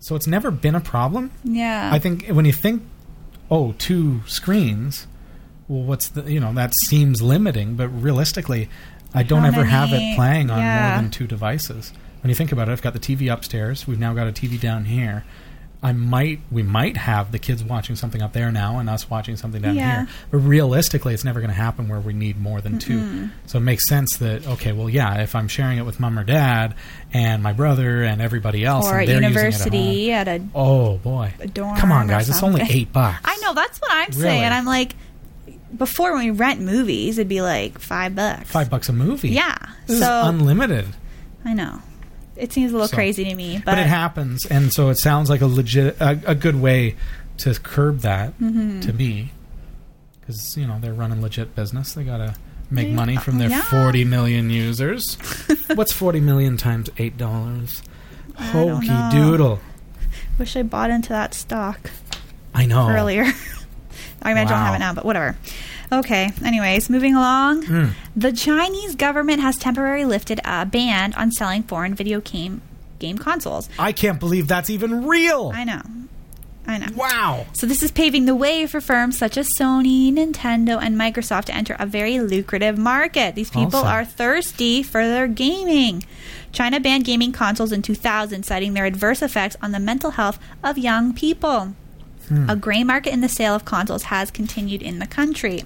[0.00, 1.32] So it's never been a problem.
[1.44, 1.90] Yeah.
[1.92, 2.82] I think when you think,
[3.50, 5.06] oh, two screens,
[5.68, 8.70] well, what's the you know that seems limiting, but realistically,
[9.12, 10.92] I don't How ever have it playing on yeah.
[10.94, 11.92] more than two devices.
[12.22, 13.86] When you think about it, I've got the TV upstairs.
[13.86, 15.24] We've now got a TV down here.
[15.80, 19.36] I might, we might have the kids watching something up there now, and us watching
[19.36, 19.96] something down Yeah.
[19.98, 20.08] here.
[20.32, 23.30] But realistically, it's never going to happen where we need more than two.
[23.46, 26.24] So it makes sense that okay, well, yeah, if I'm sharing it with mom or
[26.24, 26.74] dad
[27.12, 30.50] and my brother and everybody else, or and at university at, a it at home,
[30.56, 33.20] oh boy, a dorm come on, guys, it's only eight bucks.
[33.24, 34.20] I know that's what I'm Really?
[34.22, 34.52] saying.
[34.52, 34.96] I'm like,
[35.76, 38.50] before when we rent movies, it'd be like five bucks.
[38.50, 39.28] five bucks a movie.
[39.28, 39.56] Yeah.
[39.86, 40.86] This so is unlimited.
[41.44, 41.80] I know
[42.38, 44.96] it seems a little So- crazy to me, but, But, it happens, and so it
[44.98, 46.96] sounds like a legit, a, a good way
[47.38, 48.80] to curb that Mm-hmm.
[48.80, 49.32] to me,
[50.20, 51.92] because you know they're running legit business.
[51.92, 52.34] They gotta
[52.70, 53.62] make money from their yeah.
[53.62, 55.14] forty million users.
[55.74, 57.82] What's forty million times eight dollars?
[58.36, 59.58] Hokey doodle.
[60.38, 61.90] wish I bought into that stock
[62.54, 62.88] I know.
[62.88, 63.24] earlier.
[64.22, 65.36] I mean, I don't have it now, but whatever.
[65.90, 66.30] Okay.
[66.44, 67.64] Anyways, moving along.
[67.64, 67.90] Mm.
[68.14, 72.60] The Chinese government has temporarily lifted a ban on selling foreign video game
[72.98, 73.68] game consoles.
[73.78, 75.52] I can't believe that's even real.
[75.54, 75.82] I know.
[76.66, 76.88] I know.
[76.94, 77.46] wow.
[77.54, 81.54] So this is paving the way for firms such as Sony, Nintendo, and Microsoft to
[81.54, 83.34] enter a very lucrative market.
[83.34, 83.86] These people Awesome.
[83.88, 86.04] are thirsty for their gaming.
[86.52, 90.76] China banned gaming consoles in 2000, citing their adverse effects on the mental health of
[90.76, 91.72] young people.
[92.46, 95.62] A gray market in the sale of consoles has continued in the country.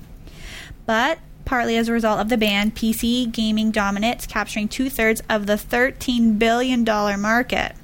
[0.87, 5.47] But partly as a result of the ban, PC gaming dominates, capturing two thirds of
[5.47, 7.74] the $13 billion market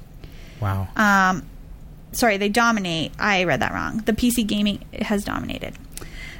[0.61, 0.87] Wow.
[0.95, 1.43] um,
[2.11, 3.11] sorry, they dominate.
[3.19, 3.99] I read that wrong.
[3.99, 5.75] The PC gaming has dominated.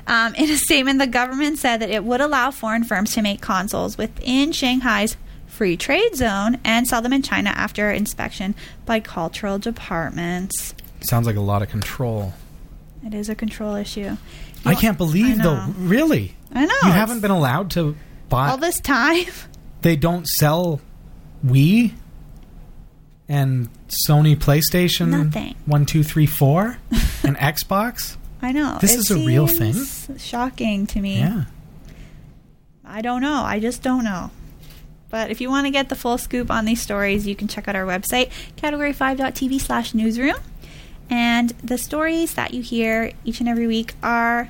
[0.08, 3.42] Um, in a statement, the government said that it would allow foreign firms to make
[3.42, 5.16] consoles within Shanghai's
[5.48, 8.56] free trade zone and sell them in China after inspection
[8.86, 10.74] by cultural departments.
[11.02, 12.34] Sounds like a lot of control.
[13.06, 14.18] It is a control issue.
[14.66, 15.66] I can't believe I though.
[15.78, 16.36] Really?
[16.54, 16.74] I know.
[16.84, 17.96] You haven't been allowed to
[18.28, 18.50] buy.
[18.50, 19.26] all this time.
[19.82, 20.82] they don't sell
[21.46, 21.94] Wii
[23.28, 23.70] and
[24.08, 25.56] Sony PlayStation Nothing.
[25.66, 26.78] one, two, three, four,
[27.24, 28.18] and Xbox.
[28.42, 28.78] I know.
[28.82, 29.76] This It is a real thing.
[30.18, 31.20] Shocking to me.
[31.20, 31.46] Yeah.
[32.84, 33.44] I don't know.
[33.44, 34.32] I just don't know.
[35.10, 37.68] But if you want to get the full scoop on these stories, you can check
[37.68, 40.36] out our website, category5.tv slash newsroom.
[41.10, 44.50] And the stories that you hear each and every week are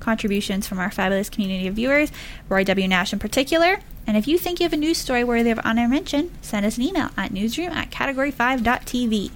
[0.00, 2.10] contributions from our fabulous community of viewers,
[2.48, 2.88] Roy W.
[2.88, 3.80] Nash in particular.
[4.06, 6.76] And if you think you have a news story worthy of honor mention, send us
[6.76, 9.30] an email at newsroom at category5.tv.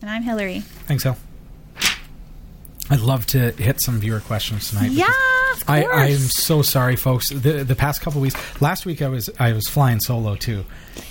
[0.00, 0.60] And I'm Hillary.
[0.60, 1.16] Thanks, Al.
[2.90, 4.90] I'd love to hit some viewer questions tonight.
[4.92, 5.12] Yeah,
[5.68, 5.84] I.
[5.84, 7.30] I'm so sorry, folks.
[7.30, 10.64] The the past couple weeks, last week I was I was flying solo too,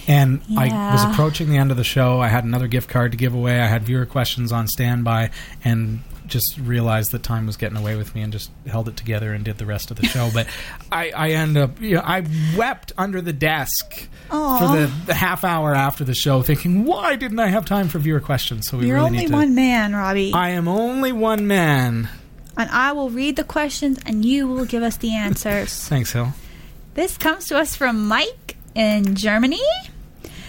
[0.08, 2.20] and I was approaching the end of the show.
[2.22, 3.60] I had another gift card to give away.
[3.60, 5.32] I had viewer questions on standby,
[5.64, 9.34] and just realized that time was getting away with me, and just held it together
[9.34, 10.30] and did the rest of the show.
[10.34, 10.48] but
[10.92, 12.26] I, I end up, you know, I
[12.58, 14.60] wept under the desk Aw.
[14.60, 18.00] for the, the half hour after the show, thinking, why didn't I have time for
[18.00, 18.68] viewer questions?
[18.68, 19.34] So we You're really only need to.
[19.34, 20.34] one man, Robbie.
[20.34, 22.10] I am only one man.
[22.58, 25.74] And I will read the questions and you will give us the answers.
[25.88, 26.34] Thanks, Hill.
[26.94, 29.60] This comes to us from Mike in Germany.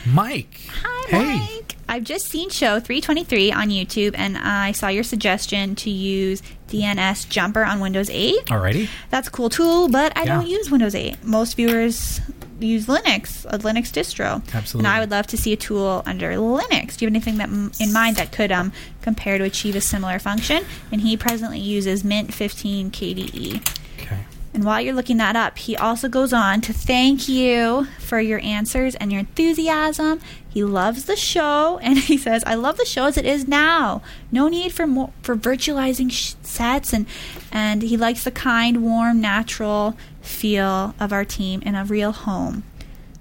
[0.07, 0.61] Mike.
[0.82, 1.36] Hi, Hey.
[1.38, 1.76] Mike.
[1.88, 7.28] I've just seen show 323 on YouTube and I saw your suggestion to use DNS
[7.28, 8.34] Jumper on Windows 8.
[8.46, 8.88] Alrighty.
[9.11, 10.36] That's a cool tool, but I Yeah.
[10.36, 11.22] don't use Windows 8.
[11.24, 12.20] Most viewers
[12.59, 14.42] use Linux, a Linux distro.
[14.54, 14.88] Absolutely.
[14.88, 16.96] And I would love to see a tool under Linux.
[16.96, 17.48] Do you have anything that
[17.80, 20.64] in mind that could um, compare to achieve a similar function?
[20.90, 23.68] And he presently uses Mint 15 KDE.
[24.00, 24.24] Okay.
[24.57, 28.40] And while you're looking that up, he also goes on to thank you for your
[28.40, 30.18] answers and your enthusiasm.
[30.48, 34.00] He loves the show, and he says, "I love the show as it is now.
[34.32, 37.04] No need for more for virtualizing sh- sets, and
[37.52, 39.94] and he likes the kind, warm, natural
[40.27, 42.62] feel of our team in a real home."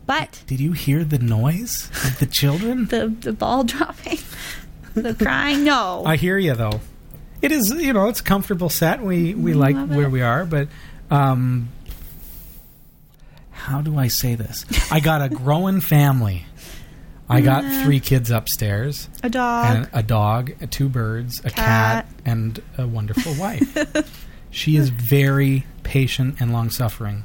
[0.06, 2.86] But Did you hear the noise of the children?
[2.89, 4.20] the the ball dropping,
[4.93, 6.03] the crying, no.
[6.06, 6.82] I hear you though.
[7.41, 9.01] It is, you know, it's a comfortable set.
[9.01, 10.12] We we like where it.
[10.12, 10.68] we are, but
[11.12, 11.70] Um,
[13.51, 14.66] how do I say this?
[14.91, 16.45] I got a growing family.
[17.28, 19.76] I got three kids upstairs, A dog.
[19.76, 22.08] and a dog, two birds, a cat, Cat.
[22.24, 23.76] and a wonderful wife.
[24.51, 27.23] she is very patient and long suffering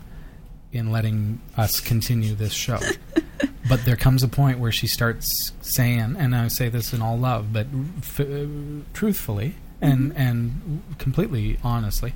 [0.72, 2.78] in letting us continue this show.
[3.68, 7.18] but there comes a point where she starts saying, and I say this in all
[7.18, 7.66] love, but
[7.98, 8.46] f- uh,
[8.94, 10.20] truthfully and Mm-hmm.
[10.20, 12.12] and completely honestly.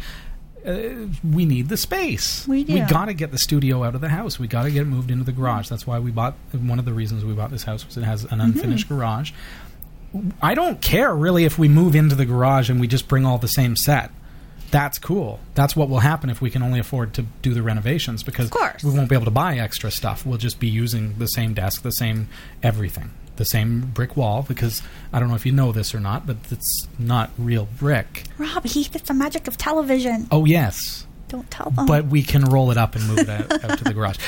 [0.66, 2.46] Uh, we need the space.
[2.48, 2.72] We do.
[2.74, 4.38] We got to get the studio out of the house.
[4.38, 5.68] We got to get it moved into the garage.
[5.68, 6.34] That's why we bought.
[6.52, 8.40] One of the reasons we bought this house was it has an Mm-hmm.
[8.40, 9.32] unfinished garage.
[10.40, 13.36] I don't care really if we move into the garage and we just bring all
[13.36, 14.10] the same set.
[14.74, 15.38] That's cool.
[15.54, 18.50] That's what will happen if we can only afford to do the renovations because Of
[18.50, 18.82] course.
[18.82, 20.26] we won't be able to buy extra stuff.
[20.26, 22.28] We'll just be using the same desk, the same
[22.60, 26.26] everything, the same brick wall because I don't know if you know this or not,
[26.26, 28.24] but it's not real brick.
[28.36, 30.26] Rob, Heath, it's the magic of television.
[30.32, 31.86] Oh yes, Don't tell them.
[31.86, 34.18] but we can roll it up and move it out, out to the garage.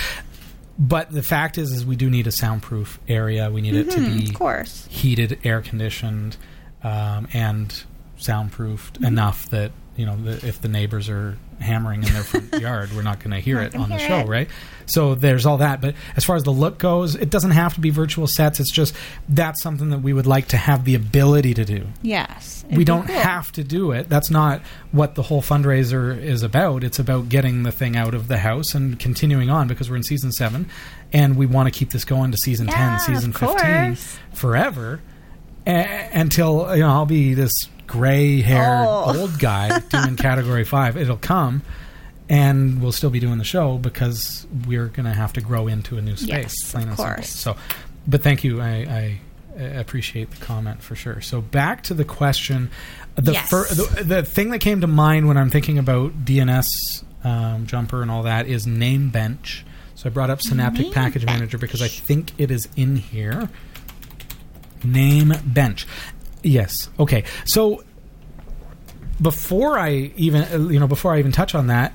[0.79, 3.51] But the fact is, is we do need a soundproof area.
[3.51, 4.87] We need it to be of course.
[4.91, 6.37] heated, air conditioned,
[6.85, 7.83] um, and
[8.17, 9.05] soundproofed Mm-hmm.
[9.07, 13.03] enough that you know the, if the neighbors are hammering in their front yard, we're
[13.03, 14.27] not going to hear it on the show, it.
[14.29, 14.49] right?
[14.85, 15.81] So there's all that.
[15.81, 18.61] But as far as the look goes, it doesn't have to be virtual sets.
[18.61, 18.95] It's just
[19.29, 22.65] that's something that we would like to have the ability to do Yes.
[22.71, 24.09] we don't have to do it.
[24.09, 24.61] That's not
[24.93, 26.85] what the whole fundraiser is about.
[26.85, 30.03] It's about getting the thing out of the house and continuing on because we're in
[30.03, 30.69] season seven,
[31.13, 33.97] and we want to keep this going to season Yeah, ten, season fifteen,
[34.35, 35.01] forever,
[35.67, 37.53] a- until you know I'll be this
[37.87, 39.15] gray-haired Oh.
[39.21, 40.97] old guy doing category five.
[40.97, 41.63] It'll come.
[42.29, 45.97] And we'll still be doing the show because we're going to have to grow into
[45.97, 47.15] a new space, Yes, plain of and simple.
[47.15, 47.29] course.
[47.31, 47.57] So,
[48.09, 48.61] but thank you.
[48.61, 49.19] I,
[49.59, 51.21] I appreciate the comment for sure.
[51.21, 52.71] So back to the question.
[53.15, 53.49] The, Yes.
[53.49, 56.67] fir- the the thing that came to mind when I'm thinking about DNS
[57.25, 59.63] um, jumper and all that is Namebench.
[59.95, 63.49] So I brought up Synaptic Name Package Manager because I think it is in here.
[64.85, 65.87] Name bench.
[66.47, 66.89] Yes.
[66.99, 67.25] Okay.
[67.45, 67.83] So
[69.21, 71.93] before I even uh, you know before I even touch on that,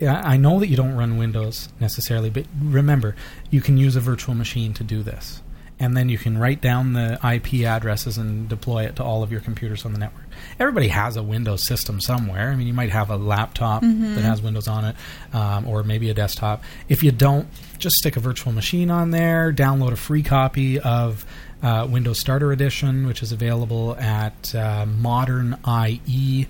[0.00, 3.16] I know that you don't run Windows necessarily, but remember,
[3.50, 5.42] you can use a virtual machine to do this.
[5.80, 9.30] And then you can write down the IP addresses and deploy it to all of
[9.30, 10.24] your computers on the network.
[10.58, 12.50] Everybody has a Windows system somewhere.
[12.50, 14.96] I mean, you might have a laptop that has Windows on it,
[15.32, 16.64] um, or maybe a desktop.
[16.88, 17.46] If you don't,
[17.78, 21.24] just stick a virtual machine on there, download a free copy of
[21.62, 26.46] uh, Windows Starter Edition, which is available at uh, Modern IE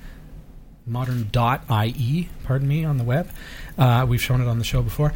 [0.88, 3.28] modern.ie, pardon me, on the web.
[3.76, 5.12] Uh, we've shown it on the show before.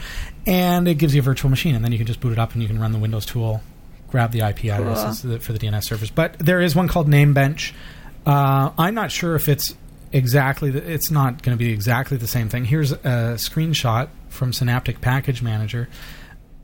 [0.47, 2.53] And it gives you a virtual machine, and then you can just boot it up
[2.53, 3.63] and you can run the Windows tool,
[4.11, 6.11] grab the IP addresses that- for the DNS servers.
[6.11, 7.73] But there is one called Namebench.
[8.25, 9.75] Uh, I'm not sure if it's
[10.13, 12.67] exactly, the, it's not going to be exactly the same thing.
[12.67, 15.89] Here's a screenshot from Synaptic Package Manager,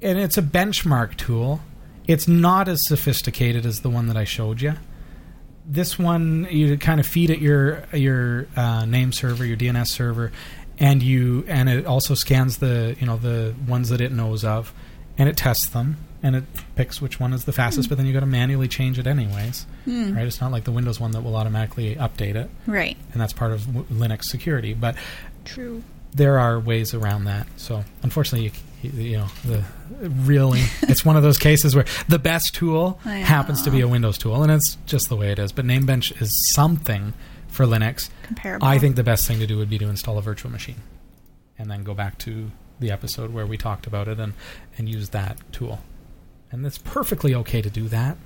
[0.03, 1.61] and it's a benchmark tool.
[2.09, 4.75] It's not as sophisticated as the one that I showed you
[5.71, 10.33] this one you kind of feed it your your uh, name server, your DNS server,
[10.79, 14.73] and you and it also scans the you know the ones that it knows of,
[15.19, 16.45] and it tests them and it
[16.75, 17.91] picks which one is the fastest.
[17.91, 20.27] But then you got to manually change it anyways, right?
[20.27, 22.97] It's not like the Windows one that will automatically update it, Right.
[23.13, 24.73] and that's part of w- Linux security.
[24.73, 24.97] But
[25.45, 25.83] True.
[26.15, 27.47] there are ways around that.
[27.59, 28.53] So unfortunately, you,
[28.83, 29.65] you know, the
[30.01, 34.19] really, it's one of those cases where the best tool happens to be a Windows
[34.19, 35.53] tool, and it's just the way it is.
[35.53, 37.15] But Namebench is something
[37.49, 38.11] for Linux.
[38.23, 38.67] Comparable.
[38.67, 40.83] I think the best thing to do would be to install a virtual machine,
[41.59, 42.51] and then go back to
[42.81, 44.35] the episode where we talked about it and
[44.77, 45.81] and use that tool.
[46.51, 48.17] And it's perfectly okay to do that.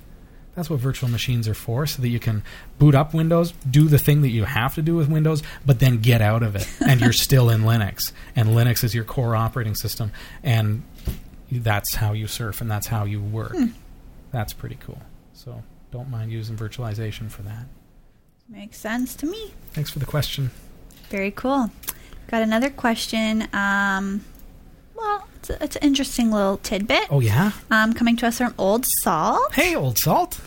[0.55, 2.43] That's what virtual machines are for, so that you can
[2.77, 5.97] boot up Windows, do the thing that you have to do with Windows, but then
[5.97, 8.11] get out of it, and you're still in Linux.
[8.35, 10.11] And Linux is your core operating system,
[10.43, 10.83] and
[11.51, 13.55] that's how you surf, and that's how you work.
[14.31, 15.01] That's pretty cool.
[15.33, 17.65] So don't mind using virtualization for that.
[18.49, 19.53] Makes sense to me.
[19.71, 20.51] Thanks for the question.
[21.09, 21.71] Very cool.
[22.27, 23.47] Got another question.
[23.53, 24.23] Um,
[24.95, 27.07] well, it's, a, it's an interesting little tidbit.
[27.09, 29.53] Oh yeah, Um, coming to us from Old Salt.
[29.53, 30.39] hey, old salt.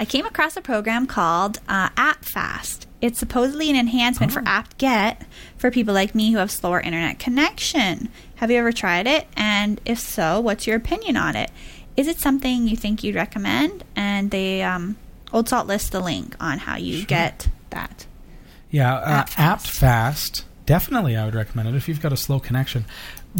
[0.00, 2.86] I came across a program called uh, AppFast.
[3.00, 5.22] It's supposedly an enhancement for apt-get
[5.58, 8.08] for people like me who have slower internet connection.
[8.36, 9.26] Have you ever tried it?
[9.36, 11.50] And if so, what's your opinion on it?
[11.96, 13.84] Is it something you think you'd recommend?
[13.94, 14.96] And they um,
[15.32, 18.06] Old Salt lists the link on how you get that.
[18.70, 19.38] Yeah, uh, AppFast.
[19.38, 20.44] apt fast.
[20.64, 22.84] Definitely, I would recommend it if you've got a slow connection.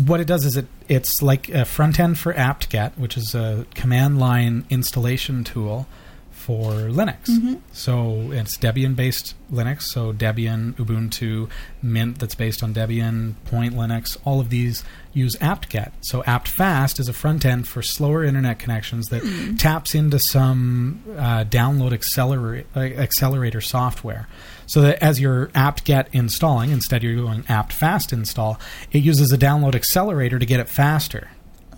[0.07, 3.67] What it does is it it's like a front end for apt-get, which is a
[3.75, 5.87] command line installation tool
[6.31, 7.29] for Linux.
[7.73, 9.83] So it's Debian based Linux.
[9.83, 11.49] So Debian, Ubuntu,
[11.83, 14.83] Mint that's based on Debian, Point Linux, all of these
[15.13, 15.93] use apt-get.
[16.01, 19.23] So apt-fast is a front end for slower internet connections that
[19.59, 24.27] taps into some uh, download accelerator, uh, accelerator software.
[24.67, 28.59] So that as you're apt-get installing, instead you're going apt-fast install,
[28.91, 31.29] it uses a download accelerator to get it faster.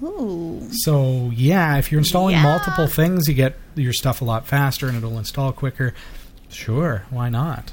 [0.02, 0.66] Ooh.
[0.72, 2.42] So yeah, if you're installing Yeah.
[2.42, 5.94] multiple things, you get your stuff a lot faster and it'll install quicker.
[6.48, 7.72] Sure, why not?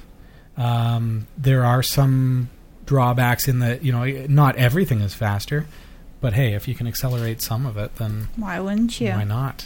[0.57, 2.49] Um, there are some
[2.85, 5.65] drawbacks in that you know not everything is faster,
[6.19, 9.09] but hey, if you can accelerate some of it, then Why wouldn't you?
[9.11, 9.65] why not?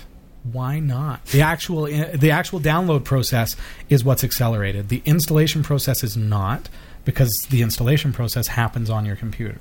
[0.52, 1.26] Why not?
[1.28, 3.56] The actual the actual download process
[3.90, 4.90] is what's accelerated.
[4.90, 6.70] The installation process is not
[7.04, 9.60] because the installation process happens on your computer.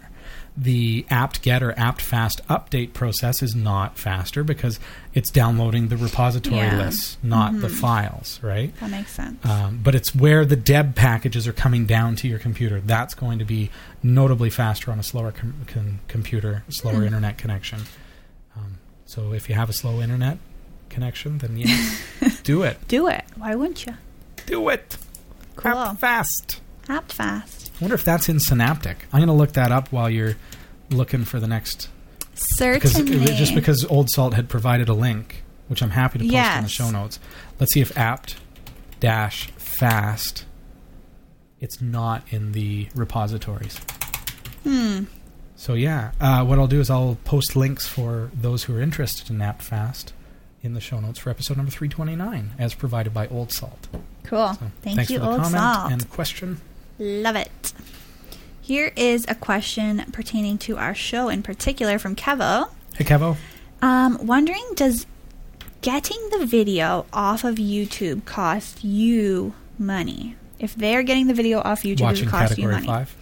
[0.56, 4.78] The apt-get or apt-fast update process is not faster because
[5.12, 6.76] it's downloading the repository Yeah.
[6.76, 8.72] lists, not the files, right?
[8.78, 9.44] That makes sense.
[9.44, 12.80] Um, but it's where the deb packages are coming down to your computer.
[12.80, 13.70] That's going to be
[14.02, 17.04] notably faster on a slower com- com- computer, slower Hmm.
[17.06, 17.80] internet connection.
[18.56, 18.76] Um,
[19.06, 20.38] so if you have a slow internet
[20.94, 22.78] connection, then yes, do it.
[22.88, 23.24] Do it.
[23.36, 23.94] Why wouldn't you?
[24.46, 24.96] Do it.
[25.56, 25.72] Cool.
[25.72, 26.60] App fast.
[26.88, 27.72] Apt fast.
[27.76, 29.06] I wonder if that's in Synaptic.
[29.12, 30.36] I'm going to look that up while you're
[30.90, 31.88] looking for the next.
[32.58, 32.94] Because
[33.38, 36.68] just because Old Salt had provided a link, which I'm happy to post in the
[36.68, 37.20] show notes.
[37.60, 38.36] Let's see if apt
[39.00, 40.44] dash fast.
[41.60, 43.78] It's not in the repositories.
[44.64, 45.04] Hmm.
[45.56, 49.30] So yeah, uh, what I'll do is I'll post links for those who are interested
[49.30, 50.12] in apt fast
[50.64, 53.86] in the show notes for episode number 329, as provided by Old Salt.
[54.24, 54.54] Cool.
[54.54, 55.92] So Thank thanks you, for the Old comment Salt.
[55.92, 56.60] and question.
[56.98, 57.72] Love it.
[58.62, 62.70] Here is a question pertaining to our show in particular from Kevo.
[62.96, 63.36] Hey Kevo,
[63.82, 65.04] Um, wondering does
[65.82, 70.36] getting the video off of YouTube cost you money?
[70.58, 72.86] If they're getting the video off YouTube, does watching it cost you money?
[72.86, 73.14] five.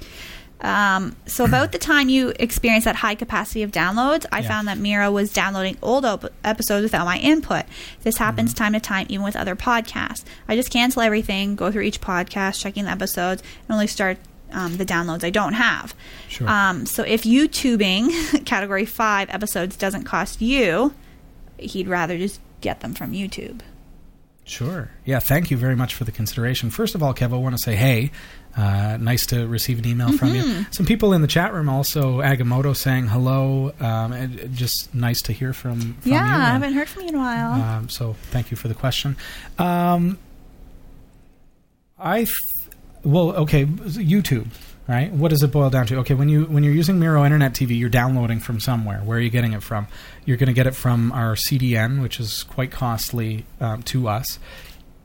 [0.62, 4.48] Um, so about the time you experienced that high capacity of downloads, I Yeah.
[4.48, 7.64] found that Miro was downloading old op- episodes without my input.
[8.04, 8.64] This happens Mm-hmm.
[8.64, 10.22] time to time, even with other podcasts.
[10.48, 14.18] I just cancel everything, go through each podcast, checking the episodes, and only start
[14.52, 15.94] um, the downloads I don't have.
[16.28, 16.46] Sure.
[16.48, 20.92] Um, so if YouTubing category five episodes doesn't cost you,
[21.58, 23.60] he'd rather just get them from YouTube.
[24.44, 24.90] Sure.
[25.04, 26.68] Yeah, thank you very much for the consideration.
[26.70, 28.10] First of all, Kev, I want to say, hey,
[28.56, 30.58] uh, nice to receive an email from Mm-hmm.
[30.60, 30.66] you.
[30.72, 33.72] Some people in the chat room also, Agamotto saying hello.
[33.80, 36.42] Um, and just nice to hear from, from yeah, you.
[36.42, 37.52] I haven't heard from you in a while.
[37.60, 39.16] Um, so thank you for the question.
[39.58, 40.18] Um,
[41.98, 42.36] I, th-
[43.04, 44.48] well, okay, YouTube,
[44.88, 45.10] right?
[45.12, 45.98] What does it boil down to?
[45.98, 48.98] Okay, when you when you're using Miro Internet TV, you're downloading from somewhere.
[48.98, 49.86] Where are you getting it from?
[50.24, 54.38] You're going to get it from our CDN, which is quite costly um, to us.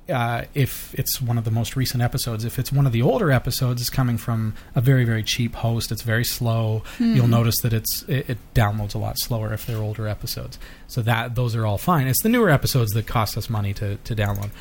[0.09, 3.31] Uh, if it's one of the most recent episodes, if it's one of the older
[3.31, 5.91] episodes, it's coming from a very very cheap host.
[5.91, 6.83] It's very slow.
[6.99, 10.57] You'll notice that it's it, it downloads a lot slower if they're older episodes.
[10.87, 12.07] So that those are all fine.
[12.07, 14.51] It's the newer episodes that cost us money to to download.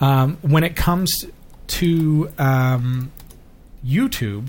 [0.00, 1.26] Um, when it comes
[1.66, 3.12] to um,
[3.86, 4.48] YouTube,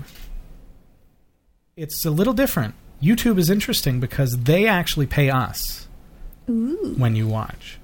[1.76, 2.74] it's a little different.
[3.02, 5.86] YouTube is interesting because they actually pay us
[6.48, 7.78] Ooh, when you watch.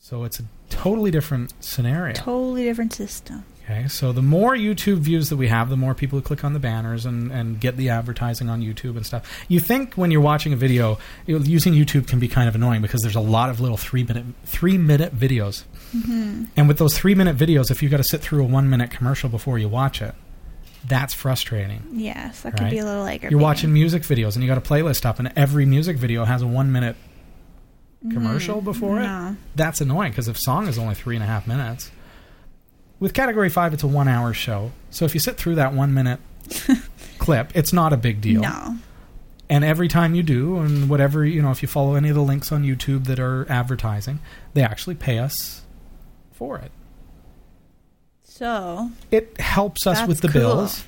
[0.00, 2.14] So it's a totally different scenario.
[2.14, 3.44] totally different system.
[3.64, 6.54] Okay, so the more YouTube views that we have, the more people who click on
[6.54, 9.44] the banners and, and get the advertising on YouTube and stuff.
[9.46, 13.00] You think when you're watching a video, using YouTube can be kind of annoying because
[13.02, 15.62] there's a lot of little three minute three minute videos,
[15.94, 16.44] mm-hmm.
[16.56, 18.90] and with those three minute videos, if you've got to sit through a one minute
[18.90, 20.16] commercial before you watch it,
[20.88, 21.82] that's frustrating.
[21.92, 22.70] Yes, that could Right.
[22.72, 23.30] be a little aggravating.
[23.30, 26.42] You're watching music videos and you got a playlist up, and every music video has
[26.42, 26.96] a one minute
[28.10, 29.36] commercial before it.
[29.54, 31.90] That's annoying because if song is only three and a half minutes.
[32.98, 34.72] With category five, it's a one hour show.
[34.90, 36.20] So if you sit through that one minute
[37.18, 38.42] clip, it's not a big deal.
[38.42, 38.76] No.
[39.48, 42.22] And every time you do, and whatever, you know, if you follow any of the
[42.22, 44.20] links on YouTube that are advertising,
[44.54, 45.62] they actually pay us
[46.32, 46.70] for it.
[48.22, 50.40] So It helps us with the cool.
[50.40, 50.84] bills.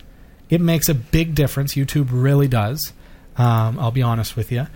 [0.48, 1.74] It makes a big difference.
[1.74, 2.92] YouTube really does.
[3.36, 4.66] Um, I'll be honest with you.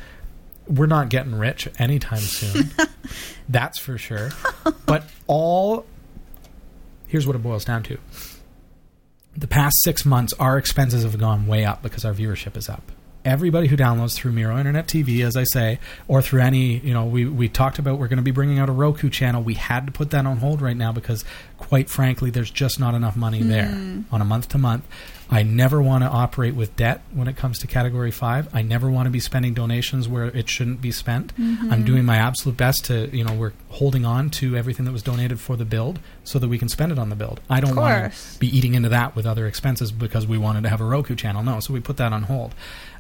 [0.69, 2.71] We're not getting rich anytime soon.
[3.49, 4.31] That's for sure.
[4.85, 5.87] But all
[7.07, 7.99] here's what it boils down to.
[9.37, 12.91] The past six months, our expenses have gone way up because our viewership is up.
[13.27, 17.05] Everybody who downloads through Miro Internet TV, as I say, or through any, you know,
[17.05, 19.43] we, we talked about we're going to be bringing out a Roku channel.
[19.43, 21.24] We had to put that on hold right now because,
[21.59, 23.72] quite frankly, there's just not enough money there
[24.12, 24.87] on a month to month.
[25.29, 28.49] I never want to operate with debt when it comes to category five.
[28.55, 31.37] I never want to be spending donations where it shouldn't be spent.
[31.37, 31.72] Mm-hmm.
[31.72, 35.03] I'm doing my absolute best to, you know, we're holding on to everything that was
[35.03, 37.41] donated for the build so that we can spend it on the build.
[37.51, 40.68] I don't want to be eating into that with other expenses because we wanted to
[40.68, 41.43] have a Roku channel.
[41.43, 42.55] No, so we put that on hold.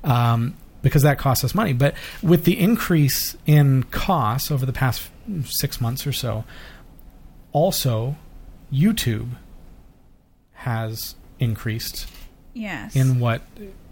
[0.06, 1.72] Um, because that costs us money.
[1.72, 5.10] But with the increase in costs over the past
[5.44, 6.44] six months or so,
[7.52, 8.14] also
[8.72, 9.30] YouTube
[10.52, 12.06] has increased
[12.54, 12.96] Yes.
[12.96, 13.42] in what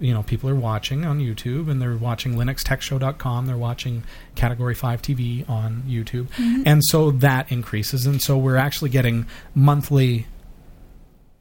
[0.00, 3.46] you know people are watching on YouTube, and they're watching LinuxTechShow.com.
[3.46, 4.04] They're watching
[4.36, 6.28] Category Five TV on YouTube,
[6.64, 10.26] and so that increases, and so we're actually getting monthly.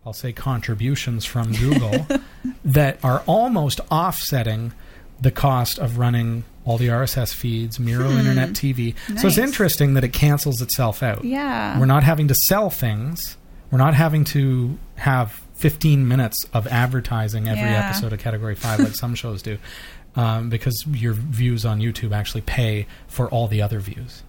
[0.05, 2.05] I'll say contributions from Google
[2.65, 4.73] that are almost offsetting
[5.21, 8.95] the cost of running all the RSS feeds, Miro Internet TV.
[9.19, 11.23] So it's interesting that it cancels itself out.
[11.23, 11.79] yeah.
[11.79, 13.37] We're not having to sell things.
[13.71, 17.85] We're not having to have 15 minutes of advertising every Yeah.
[17.89, 19.57] episode of Category 5 like some shows do.
[20.15, 24.23] Um, because your views on YouTube actually pay for all the other views.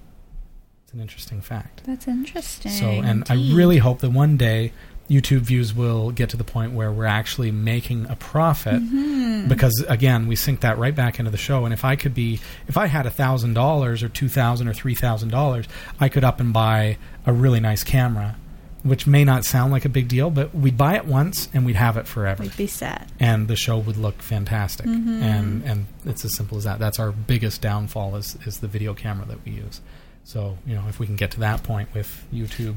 [0.85, 1.83] It's an interesting fact.
[1.85, 2.73] That's interesting.
[2.73, 4.73] So, and I really hope that one day
[5.11, 8.83] YouTube views will get to the point where we're actually making a profit.
[8.83, 9.49] Mm-hmm.
[9.49, 11.65] Because again, we sink that right back into the show.
[11.67, 14.73] And if I could be, if I had a thousand dollars or two thousand or
[14.73, 15.67] three thousand dollars,
[16.01, 16.97] I could up and buy
[17.27, 18.37] a really nice camera,
[18.83, 21.77] which may not sound like a big deal, but we'd buy it once and we'd
[21.77, 23.09] have it forever We'd be set.
[23.21, 24.87] and the show would look fantastic.
[24.87, 25.23] Mm-hmm.
[25.23, 26.79] And and it's as simple as that.
[26.79, 29.83] That's our biggest downfall is is the video camera that we use.
[30.25, 32.77] So you know if we can get to that point with YouTube,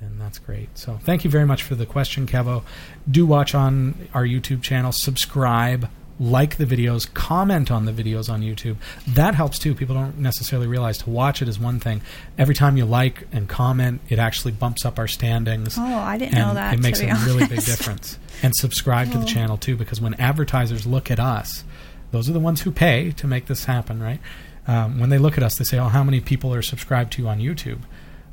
[0.00, 0.76] then that's great.
[0.78, 2.62] So thank you very much for the question, Kevo.
[3.10, 4.92] Do watch on our YouTube channel.
[4.92, 5.88] Subscribe.
[6.20, 8.74] Like the videos, comment on the videos on YouTube.
[9.06, 9.72] That helps too.
[9.72, 12.02] People don't necessarily realize to watch it is one thing.
[12.36, 16.34] Every time you like and comment, it actually bumps up our standings Oh, I didn't
[16.34, 16.74] and know that.
[16.74, 18.18] It makes a be really big difference.
[18.42, 19.28] And subscribe to the Oh.
[19.28, 21.62] channel too, because when advertisers look at us,
[22.10, 24.18] those are the ones who pay to make this happen, right?
[24.66, 27.22] Um, when they look at us, they say, "Oh, how many people are subscribed to
[27.22, 27.78] you on YouTube?"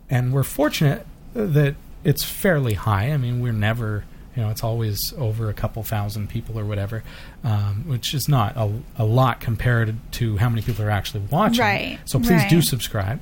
[0.10, 1.06] And we're fortunate
[1.36, 3.12] that it's fairly high.
[3.12, 4.04] I mean, we're never,
[4.36, 7.04] you know, it's always over a couple thousand people or whatever,
[7.44, 11.62] um, which is not a, a lot compared to how many people are actually watching.
[11.62, 13.22] Right, So please do subscribe.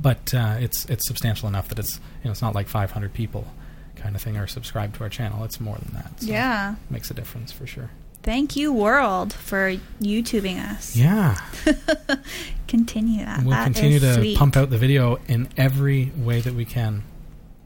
[0.00, 3.46] But uh, it's it's substantial enough that it's you know it's not like 500 people
[3.94, 5.44] kind of thing are subscribed to our channel.
[5.44, 6.20] It's more than that.
[6.20, 6.72] So Yeah.
[6.72, 7.90] it makes a difference for sure.
[8.24, 10.96] Thank you, world, for YouTubing us.
[10.96, 11.38] Yeah,
[12.66, 13.38] Continue that.
[13.38, 14.36] and we'll That continue to sweet.
[14.38, 17.02] pump out the video in every way that we can.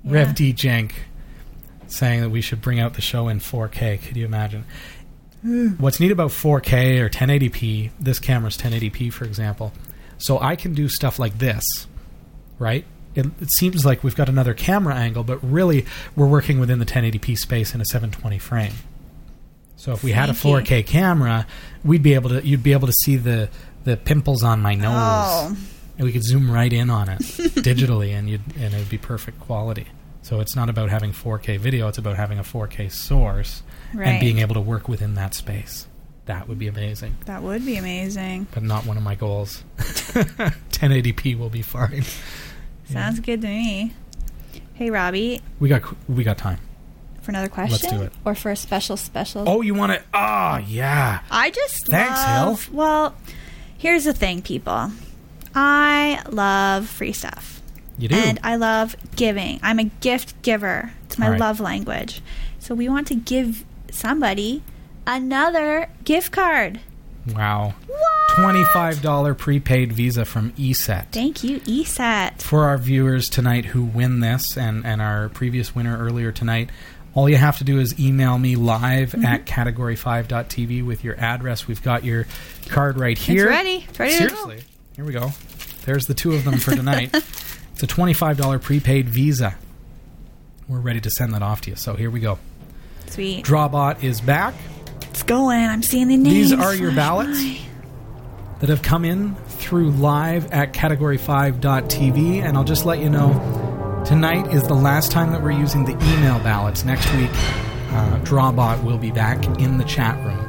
[0.05, 0.13] Yeah.
[0.13, 0.93] Rev D Jank
[1.87, 4.03] saying that we should bring out the show in 4K.
[4.03, 4.65] Could you imagine?
[5.45, 5.79] Mm.
[5.79, 9.73] What's neat about 4K or 1080p, this camera's 1080p, for example,
[10.19, 11.65] so I can do stuff like this,
[12.59, 12.85] right?
[13.15, 15.87] It, it seems like we've got another camera angle, but really
[16.17, 18.73] we're working within the 1080p space in a 720 frame.
[19.79, 21.47] So if we had a 4K camera,
[21.85, 23.49] we'd be able to you'd be able to see the
[23.85, 24.93] the pimples on my nose.
[24.97, 25.57] Oh,
[25.97, 27.18] And we could zoom right in on it
[27.64, 29.87] digitally, and you'd and it'd be perfect quality.
[30.22, 33.62] So it's not about having 4K video; it's about having a 4K source
[33.97, 35.87] and being able to work within that space.
[36.26, 38.49] That would be amazing, that would be amazing.
[38.53, 39.62] but not one of my goals.
[39.79, 42.03] 1080p will be fine.
[42.91, 43.95] Sounds good to me.
[44.74, 46.59] Hey, Robbie, We got we got time.
[47.29, 47.99] For another question?
[47.99, 48.12] do it.
[48.24, 49.45] Or for a special, special?
[49.47, 49.99] Oh, you want to?
[49.99, 51.20] Oh, ah, yeah.
[51.31, 52.64] I just Thanks, love.
[52.64, 52.74] Hill.
[52.74, 53.16] Well,
[53.76, 54.93] here's the thing, people.
[55.55, 57.61] I love free stuff.
[57.99, 58.14] You do.
[58.14, 59.61] And I love giving.
[59.62, 60.95] I'm a gift giver.
[61.05, 61.39] It's my right.
[61.39, 62.22] love language.
[62.61, 64.62] So we want to give somebody
[65.07, 66.81] another gift card.
[67.35, 67.74] wow.
[67.87, 68.18] What?
[68.39, 71.07] $25 prepaid Visa from ESET.
[71.11, 72.41] Thank you, E ESET.
[72.41, 76.70] for our viewers tonight who win this and, and our previous winner earlier tonight,
[77.15, 79.25] all you have to do is email me live Mm-hmm.
[79.25, 81.67] at category5.tv with your address.
[81.67, 82.27] We've got your
[82.69, 83.49] card right here.
[83.49, 83.85] ready.
[83.89, 84.29] It's ready to go.
[84.29, 84.63] Seriously.
[84.97, 85.31] Here we go.
[85.85, 87.11] There's the two of them for tonight.
[87.15, 89.57] it's a $25 prepaid Visa.
[90.69, 91.77] We're ready to send that off to you.
[91.77, 92.39] So here we go.
[93.07, 93.45] Sweet.
[93.45, 94.55] Drawbot is back.
[95.09, 95.59] It's going.
[95.65, 96.51] I'm seeing the names.
[96.51, 97.43] These are your ballots
[98.61, 102.43] that have come in through live at category5.tv.
[102.43, 103.31] And I'll just let you know
[104.09, 106.85] tonight is the last time that we're using the email ballots.
[106.85, 107.31] Next week,
[107.93, 110.45] uh, Drawbot will be back in the chat room.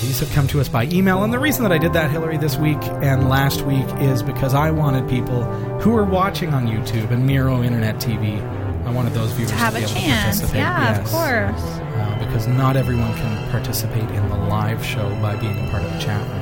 [0.00, 1.22] These have come to us by email.
[1.22, 4.52] And the reason that I did that, Hillary, this week and last week is because
[4.52, 5.44] I wanted people
[5.80, 8.38] who are watching on YouTube and Miro Internet TV.
[8.84, 10.40] I wanted those viewers To have be a able chance.
[10.40, 10.56] to participate.
[10.60, 11.62] Yeah, Yes of course.
[11.96, 15.92] uh, because not everyone can participate in the live show by being a part of
[15.92, 16.40] the chat room.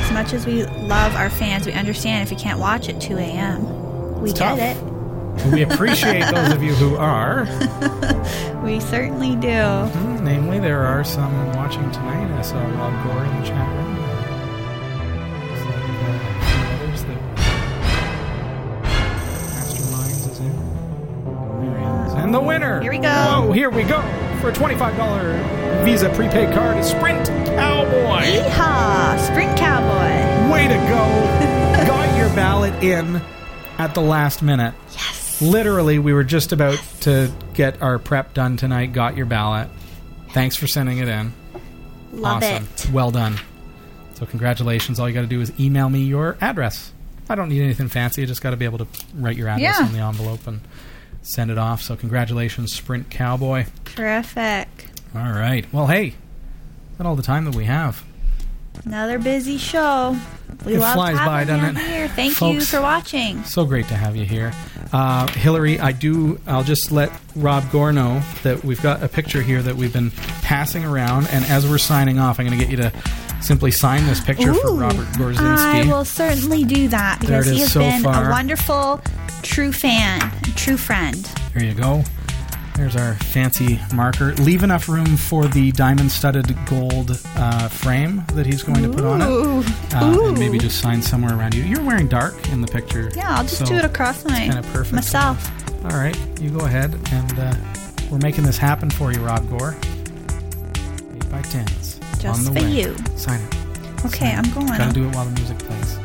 [0.00, 3.16] As much as we love our fans, we understand if you can't watch at 2
[3.16, 4.20] a.m.
[4.20, 4.58] We It's get tough.
[4.58, 4.91] it.
[5.52, 7.46] We appreciate those of you who are.
[8.62, 9.48] We certainly do.
[9.50, 12.30] Hmm, Namely, there are some watching tonight.
[12.38, 13.96] I saw Rob Gore in the chat room.
[15.66, 17.20] Like uh, others that
[18.92, 20.56] Masterminds is in.
[21.60, 22.12] There he is.
[22.22, 22.80] And the winner!
[22.80, 23.08] Here we go.
[23.08, 24.00] Whoa, here we go!
[24.40, 28.22] For a $25 Visa prepaid card is Sprint Cowboy!
[28.22, 29.18] Yeehaw!
[29.26, 30.52] Sprint Cowboy.
[30.52, 31.84] Way to go!
[31.86, 33.20] Got your ballot in
[33.78, 34.74] at the last minute.
[34.92, 35.21] Yes.
[35.40, 38.92] Literally, we were just about to get our prep done tonight.
[38.92, 39.68] Got your ballot.
[40.30, 41.32] Thanks for sending it in.
[42.12, 42.64] Love awesome.
[42.64, 42.90] it.
[42.92, 43.38] Well done.
[44.14, 45.00] So, congratulations.
[45.00, 46.92] All you got to do is email me your address.
[47.28, 48.22] I don't need anything fancy.
[48.22, 49.86] I just got to be able to write your address Yeah.
[49.86, 50.60] on the envelope and
[51.22, 51.82] send it off.
[51.82, 53.66] So, congratulations, Sprint Cowboy.
[53.84, 54.68] Terrific.
[55.14, 55.66] All right.
[55.72, 56.14] Well, hey,
[56.98, 58.04] that's all the time that we have.
[58.84, 60.16] Another busy show.
[60.66, 61.82] We It love flies by, doesn't it?
[61.82, 62.08] here.
[62.08, 63.42] Thank you for watching.
[63.44, 64.52] So great to have you here.
[64.92, 69.40] Uh, Hillary, I do, I'll just let Rob Gore know that we've got a picture
[69.42, 70.10] here that we've been
[70.42, 72.92] passing around, and as we're signing off, I'm going to get you to
[73.40, 77.72] simply sign this picture for Ooh, Robert I will certainly do that because he has
[77.72, 78.28] so been far.
[78.28, 79.00] a wonderful,
[79.42, 80.20] true fan,
[80.54, 81.16] true friend.
[81.54, 82.04] There you go.
[82.74, 84.34] There's our fancy marker.
[84.36, 89.04] Leave enough room for the diamond studded gold uh, frame that he's going to put
[89.04, 89.26] on it.
[89.28, 89.62] Ooh.
[89.94, 91.62] Uh, and maybe just sign somewhere around you.
[91.64, 93.10] You're wearing dark in the picture.
[93.14, 94.94] Yeah, I'll just so do it across my kinda perfect.
[94.94, 95.50] myself.
[95.84, 97.54] All right, you go ahead, and uh,
[98.10, 99.74] we're making this happen for you, Rob Gore.
[101.14, 101.98] Eight by tens.
[102.18, 102.72] Just on the for way.
[102.72, 102.96] you.
[103.16, 103.54] Sign it.
[104.06, 104.66] Okay, Sign I'm going.
[104.78, 105.98] Gotta do it while the music plays.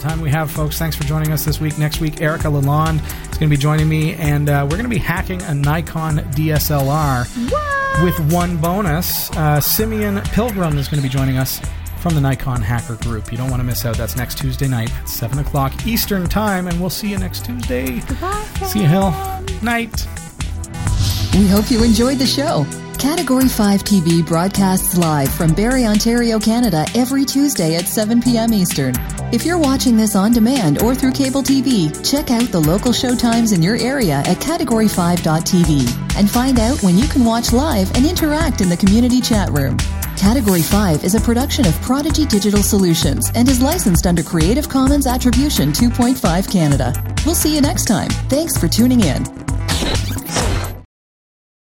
[0.00, 0.78] Time we have, folks.
[0.78, 1.78] Thanks for joining us this week.
[1.78, 2.96] Next week, Erica Lalonde
[3.30, 6.18] is going to be joining me, and uh, we're going to be hacking a Nikon
[6.34, 8.04] DSLR What?
[8.04, 9.30] with one bonus.
[9.32, 11.60] Uh, Simeon Pilgrim is going to be joining us
[11.98, 13.30] from the Nikon Hacker Group.
[13.30, 13.96] You don't want to miss out.
[13.96, 18.00] That's next Tuesday night at 7 o'clock Eastern Time, and we'll see you next Tuesday.
[18.00, 19.10] Goodbye, See you, Hill.
[19.62, 20.06] Night.
[21.34, 22.64] We hope you enjoyed the show.
[22.98, 28.52] Category 5 TV broadcasts live from Barrie, Ontario, Canada every Tuesday at 7 p.m.
[28.52, 28.94] Eastern.
[29.32, 33.14] If you're watching this on demand or through cable TV, check out the local show
[33.14, 38.04] times in your area at category5.tv and find out when you can watch live and
[38.04, 39.76] interact in the community chat room.
[40.16, 45.06] Category 5 is a production of Prodigy Digital Solutions and is licensed under Creative Commons
[45.06, 46.92] Attribution 2.5 Canada.
[47.24, 48.10] We'll see you next time.
[48.28, 49.24] Thanks for tuning in.